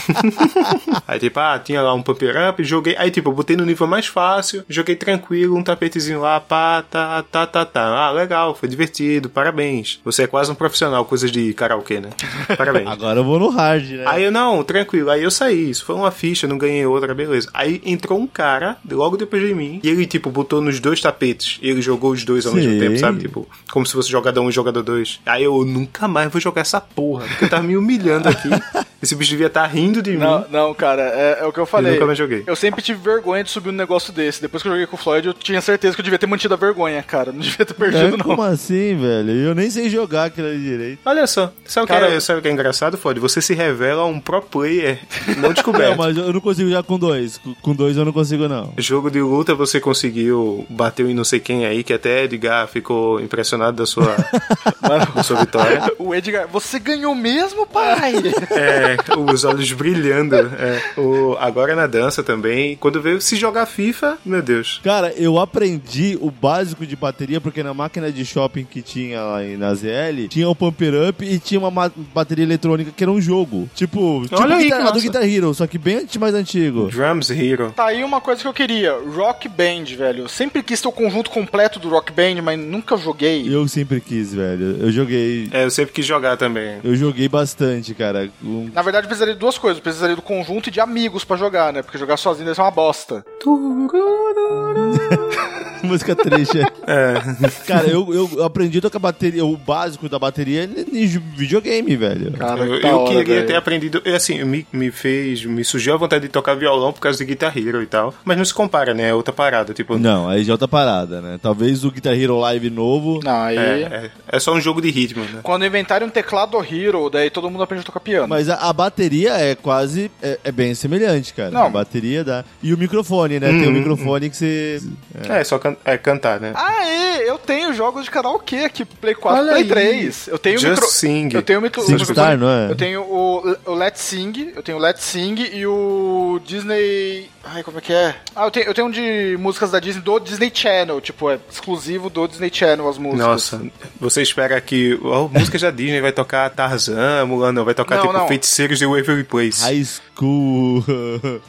[1.07, 2.95] Aí, tipo, ah, tinha lá um pump up, joguei.
[2.97, 7.23] Aí, tipo, eu botei no nível mais fácil, joguei tranquilo, um tapetezinho lá, pá, tá,
[7.23, 7.81] tá, tá, tá.
[7.81, 9.99] Ah, legal, foi divertido, parabéns.
[10.03, 12.09] Você é quase um profissional, coisas de karaokê, né?
[12.57, 12.87] Parabéns.
[12.89, 14.03] Agora eu vou no hard, né?
[14.05, 15.09] Aí eu, não, tranquilo.
[15.09, 15.69] Aí eu saí.
[15.69, 17.49] Isso foi uma ficha, não ganhei outra, beleza.
[17.53, 21.59] Aí entrou um cara, logo depois de mim, e ele, tipo, botou nos dois tapetes.
[21.61, 22.79] Ele jogou os dois ao mesmo Sim.
[22.79, 23.19] tempo, sabe?
[23.19, 25.19] Tipo, como se fosse jogador um e jogador dois.
[25.25, 28.49] Aí eu nunca mais vou jogar essa porra, porque tá me humilhando aqui.
[29.01, 30.45] Esse bicho devia estar rindo de Não, mim.
[30.51, 31.93] não, cara, é, é o que eu falei.
[31.93, 32.43] nunca mais joguei.
[32.45, 34.41] Eu sempre tive vergonha de subir um negócio desse.
[34.41, 36.53] Depois que eu joguei com o Floyd, eu tinha certeza que eu devia ter mantido
[36.53, 37.31] a vergonha, cara.
[37.31, 38.25] Não devia ter É, perdido, não.
[38.25, 39.31] como assim, velho?
[39.31, 40.99] Eu nem sei jogar aquilo ali direito.
[41.05, 43.17] Olha só, sabe o que, é, sabe o que é engraçado, Ford?
[43.19, 44.99] Você se revela um pro player
[45.37, 45.97] não Não, descoberto.
[45.97, 47.37] mas eu não consigo jogar com dois.
[47.37, 48.73] Com- Com dois eu não consigo, não.
[48.77, 53.21] Jogo de luta você conseguiu bater em não sei quem aí, que até Edgar ficou
[53.21, 54.13] impressionado da sua,
[55.15, 55.91] da sua vitória.
[55.97, 58.13] O Edgar, você ganhou mesmo, pai?
[58.51, 60.35] É, os olhos brilhando.
[60.35, 60.99] É.
[60.99, 62.75] O, agora na dança também.
[62.77, 64.79] Quando veio se jogar FIFA, meu Deus.
[64.83, 69.43] Cara, eu aprendi o básico de bateria porque na máquina de shopping que tinha lá
[69.43, 73.11] em- na ZL, tinha o Pumper Up e tinha uma ma- bateria eletrônica que era
[73.11, 73.69] um jogo.
[73.75, 75.01] Tipo, tipo Olha aí, Guitar- que a do.
[75.01, 76.87] Guitar Hero, só que bem mais antigo.
[76.89, 77.71] Drums Hero.
[77.75, 78.93] Tá aí uma coisa que eu queria.
[79.15, 80.23] Rock Band, velho.
[80.23, 83.47] Eu sempre quis ter o conjunto completo do Rock Band, mas nunca joguei.
[83.47, 84.77] Eu sempre quis, velho.
[84.79, 85.49] Eu joguei.
[85.51, 86.77] É, eu sempre quis jogar também.
[86.83, 88.29] Eu joguei bastante, cara.
[88.43, 89.77] Um- Na verdade, eu precisaria de duas coisas.
[89.77, 91.81] Eu precisaria do conjunto e de amigos pra jogar, né?
[91.81, 93.25] Porque jogar sozinho deve ser uma bosta.
[95.83, 96.69] música trecha.
[96.89, 97.21] É.
[97.67, 102.31] Cara, eu, eu aprendi a tocar bateria, o básico da bateria em ju- videogame, velho.
[102.31, 103.45] Cara, eu que eu hora, queria velho.
[103.47, 104.01] ter aprendido.
[104.05, 105.45] é Assim, me, me fez.
[105.45, 108.11] Me surgiu a vontade de tocar violão por causa de Guitar Hero e tal.
[108.25, 109.09] Mas não se compara, né?
[109.09, 109.71] É outra parada.
[109.71, 111.39] Tipo, Não, aí já é outra parada, né?
[111.39, 113.19] Talvez o Guitar Hero Live novo.
[113.23, 113.55] Não, aí...
[113.57, 115.39] é, é, é só um jogo de ritmo, né?
[115.43, 118.27] Quando inventarem um teclado Hero, daí todo mundo aprende a tocar piano.
[118.27, 120.11] Mas a, a bateria é quase.
[120.21, 121.51] É, é bem semelhante, cara.
[121.51, 121.63] Não.
[121.65, 122.43] A bateria dá.
[122.61, 123.47] E o microfone, né?
[123.49, 124.81] Tem o microfone que você.
[125.27, 126.53] É, só can- é, cantar, né?
[126.55, 129.69] Ah, é, eu tenho jogos de karaokê aqui, Play 4 Olha Play aí.
[129.69, 130.27] 3.
[130.27, 130.87] Eu tenho Just micro...
[130.87, 131.29] Sing.
[131.33, 131.81] Eu tenho o micro...
[131.81, 132.71] SingStar, microfone- não é?
[132.71, 137.29] Eu tenho o, o Let's Sing, eu tenho o Let's Sing e o Disney...
[137.51, 138.13] Ai, como é que é?
[138.35, 141.39] Ah, eu tenho, eu tenho um de músicas da Disney, do Disney Channel, tipo, é
[141.49, 143.25] exclusivo do Disney Channel as músicas.
[143.25, 143.61] Nossa,
[143.99, 148.03] você espera que ó, músicas da Disney vai tocar Tarzan, Mulan, não, vai tocar Não,
[148.03, 148.27] tipo não.
[148.27, 149.63] Feiticeiros de Waverly Place.
[149.63, 150.85] High School.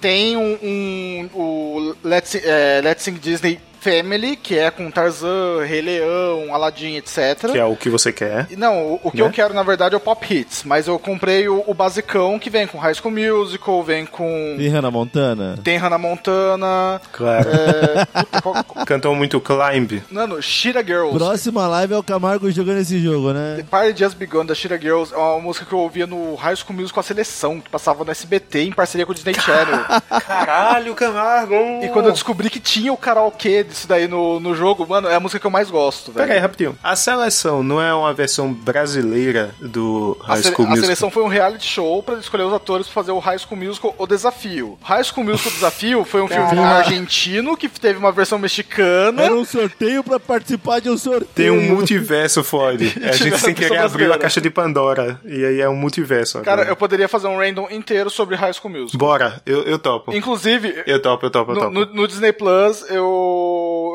[0.00, 5.80] Tem um, um o Let's, é, Let's Sing Disney Family, que é com Tarzan, Rei
[5.80, 7.50] Leão, Aladdin, etc.
[7.52, 8.46] Que é o que você quer.
[8.50, 9.26] E Não, o, o que Né?
[9.26, 12.50] eu quero na verdade é o Pop Hits, mas eu comprei o, o basicão que
[12.50, 14.54] vem com High School Musical, vem com.
[14.58, 15.58] Tem Hannah Montana?
[15.64, 17.00] Tem Hannah Montana.
[17.12, 17.48] Claro.
[17.50, 20.02] É, puta, qual- Cantou muito Climb.
[20.10, 21.16] Mano, Shira Girls.
[21.16, 23.56] Próxima live é o Camargo jogando esse jogo, né?
[23.58, 26.56] The Party Just Begun da Shira Girls é uma música que eu ouvia no High
[26.56, 29.84] School Musical com a seleção, que passava no SBT em parceria com o Disney Channel.
[30.26, 31.54] Caralho, Camargo!
[31.82, 35.14] e quando eu descobri que tinha o karaokê disso daí no, no jogo, mano, é
[35.14, 36.26] a música que eu mais gosto, velho.
[36.26, 36.76] Pera aí, rapidinho.
[36.82, 40.76] A seleção não é uma versão brasileira do A, High School a Musical?
[40.84, 43.94] seleção foi um reality show pra escolher os atores pra fazer o High School Musical
[43.98, 44.78] O Desafio.
[44.82, 49.22] High School Musical O Desafio foi um filme argentino que teve uma versão mexicana.
[49.22, 51.28] Era um sorteio pra participar de um sorteio.
[51.34, 52.80] Tem um multiverso, Ford.
[53.02, 55.20] A gente sem querer abriu a caixa de Pandora.
[55.24, 56.38] E aí é um multiverso.
[56.40, 56.68] Cara, agora.
[56.70, 58.98] eu poderia fazer um random inteiro sobre High School Musical.
[58.98, 60.12] Bora, eu, eu topo.
[60.14, 61.72] Inclusive, Eu topo, eu topo, eu no, topo.
[61.72, 63.04] no- no Disney Plus, eu,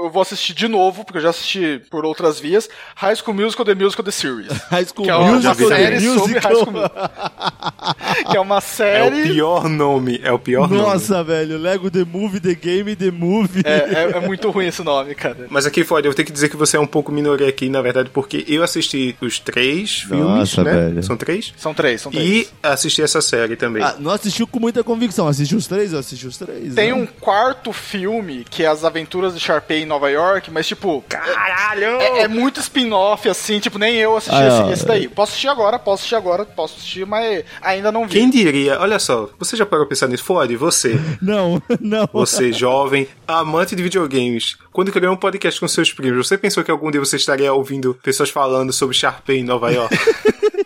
[0.04, 3.66] eu vou assistir de novo, porque eu já assisti por outras vias, High School Musical
[3.66, 4.52] The Musical The Series.
[4.70, 6.82] High School Que é uma Musical, série The sobre High School Musical.
[6.82, 8.26] Musical.
[8.32, 9.24] que é uma É o série...
[9.24, 10.82] pior nome, é o pior nome.
[10.82, 11.58] Nossa, velho.
[11.58, 13.62] Lego The Movie, The Game, The Movie.
[13.66, 13.72] É,
[14.14, 15.48] é- é muito ruim esse nome, cara.
[15.50, 17.82] Mas aqui, Ford, eu tenho que dizer que você é um pouco minoria aqui, na
[17.82, 20.72] verdade, porque eu assisti os três filmes, Nossa, né?
[20.74, 21.04] velho.
[21.04, 21.54] São três?
[21.58, 22.26] São três, são três.
[22.28, 23.84] E assisti essa série também.
[23.84, 25.28] Ah, não assistiu com muita convicção.
[25.28, 25.94] Assistiu os três?
[25.94, 26.74] Eu assisti os três.
[26.74, 26.94] Tem né?
[26.94, 31.04] um quarto filme, que é As Aventuras de Sharpay em Nova York, mas tipo...
[31.08, 32.02] Caralho!
[32.02, 35.08] É, é muito spin-off, assim, tipo, nem eu assisti Ah, esse, esse daí.
[35.08, 38.14] Posso assistir agora, posso assistir agora, posso assistir, mas ainda não vi.
[38.20, 38.80] Quem diria?
[38.80, 40.24] Olha só, você já parou pra pensar nisso?
[40.24, 42.10] Ford, você, Não, não.
[42.12, 46.72] você jovem, amante de videogames, quando criou um podcast com seus primos, você pensou que
[46.72, 49.96] algum dia você estaria ouvindo pessoas falando sobre Sharpay em Nova York?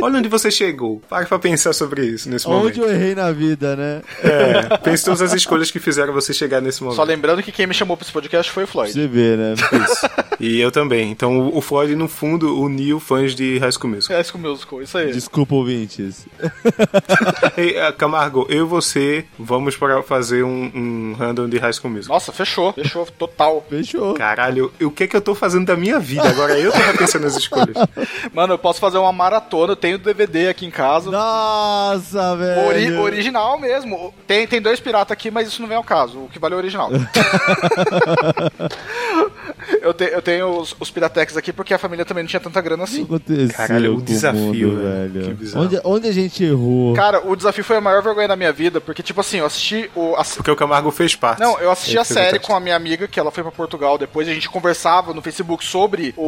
[0.00, 1.00] Olha onde você chegou.
[1.08, 2.80] Para pra pensar sobre isso nesse Onde momento.
[2.82, 4.02] eu errei na vida, né?
[4.22, 6.96] É, pense todas as escolhas que fizeram você chegar nesse momento.
[6.96, 8.92] Só lembrando que quem me chamou pra esse podcast foi o Floyd.
[8.92, 9.54] Você vê, né?
[9.54, 10.10] Isso.
[10.40, 11.10] E eu também.
[11.10, 14.20] Então o- Floyd, no fundo, uniu fãs de High School Musical.
[14.20, 15.12] Isso com Musical, isso aí.
[15.12, 16.26] Desculpa, ouvintes.
[17.56, 21.92] Ei, ah, Camargo, eu e você vamos para fazer um, um random de High School
[21.92, 22.14] Musical.
[22.16, 22.72] Nossa, fechou.
[22.72, 23.64] Fechou total.
[23.68, 24.14] Fechou.
[24.14, 26.28] Caralho, o que é que eu tô fazendo da minha vida?
[26.28, 27.76] Agora eu tô repensando as escolhas.
[28.32, 29.41] Mano, eu posso fazer uma maratona.
[29.50, 31.10] Eu tenho DVD aqui em casa.
[31.10, 32.66] Nossa, velho.
[32.66, 34.12] Ori- original mesmo.
[34.26, 36.18] Tem, tem dois piratas aqui, mas isso não vem ao caso.
[36.20, 36.90] O que vale é o original.
[39.80, 42.60] eu, te- eu tenho os, os piratex aqui porque a família também não tinha tanta
[42.60, 43.02] grana assim.
[43.04, 45.12] aconteceu Caralho, o com desafio, mundo, velho.
[45.12, 45.24] velho.
[45.26, 45.64] Que bizarro.
[45.64, 46.94] Onde, onde a gente errou?
[46.94, 49.90] Cara, o desafio foi a maior vergonha da minha vida, porque, tipo assim, eu assisti
[49.94, 50.14] o.
[50.16, 51.40] a- Porque o Camargo fez parte.
[51.40, 53.98] Não, eu assisti Ele a série com a minha amiga, que ela foi pra Portugal
[53.98, 56.22] depois, e a gente conversava no Facebook sobre o,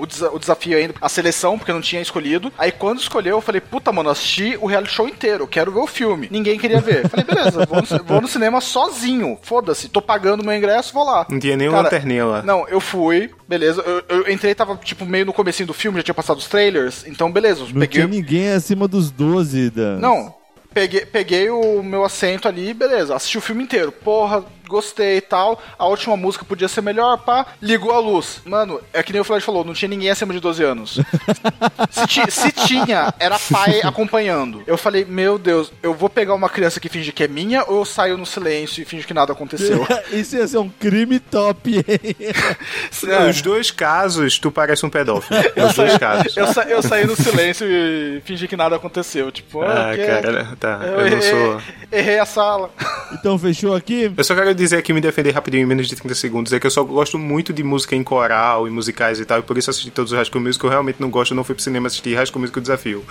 [0.00, 2.52] o, desa- o desafio ainda, a seleção, porque eu não tinha escolhido.
[2.58, 5.80] Aí quando escolheu, eu falei, puta, mano, assisti o reality show inteiro, eu quero ver
[5.80, 6.28] o filme.
[6.30, 7.04] Ninguém queria ver.
[7.04, 11.04] Eu falei, beleza, vou no, vou no cinema sozinho, foda-se, tô pagando meu ingresso, vou
[11.04, 11.26] lá.
[11.28, 12.42] Não tinha nem Cara, lanterninha lá.
[12.42, 16.02] Não, eu fui, beleza, eu, eu entrei, tava, tipo, meio no comecinho do filme, já
[16.04, 17.88] tinha passado os trailers, então beleza, eu Não peguei...
[17.88, 19.98] tinha ninguém acima dos 12, Dan.
[19.98, 20.34] Não,
[20.72, 23.90] peguei, peguei o meu assento ali, beleza, assisti o filme inteiro.
[23.92, 25.60] Porra, gostei e tal.
[25.78, 27.46] A última música podia ser melhor, pá.
[27.60, 28.40] Ligou a luz.
[28.44, 31.00] Mano, é que nem o Floyd falou, não tinha ninguém acima de 12 anos.
[31.90, 34.62] se, ti- se tinha, era pai acompanhando.
[34.66, 37.78] Eu falei, meu Deus, eu vou pegar uma criança que finge que é minha ou
[37.78, 39.86] eu saio no silêncio e finge que nada aconteceu?
[40.12, 41.84] Isso ia ser um crime top, hein?
[43.08, 43.26] É.
[43.26, 45.40] Nos dois casos, tu parece um pedófilo.
[45.56, 46.36] Nos dois casos.
[46.36, 49.30] Eu, sa- eu saí no silêncio e fingi que nada aconteceu.
[49.32, 50.80] Tipo, Ah, cara, tá.
[50.82, 51.62] Eu, Eu não errei, sou.
[51.92, 52.70] errei a sala.
[53.12, 54.12] Então, fechou aqui?
[54.16, 56.66] Eu só quero dizer aqui, me defender rapidinho, em menos de 30 segundos, é que
[56.66, 59.70] eu só gosto muito de música em coral e musicais e tal, e por isso
[59.70, 60.68] assisti todos os High School Musical.
[60.68, 63.04] Eu realmente não gosto, eu não fui pro cinema assistir High School Musical Desafio.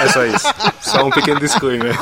[0.00, 0.46] É só isso.
[0.80, 1.94] Só um pequeno disclaimer.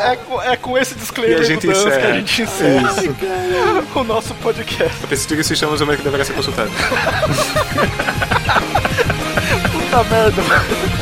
[0.00, 2.92] É com, é com esse disclaimer E a gente que a gente encerra
[3.94, 5.00] o nosso podcast.
[5.00, 6.70] Eu preciso que sistemas que deveria ser consultado.
[9.72, 11.01] Puta merda, mano.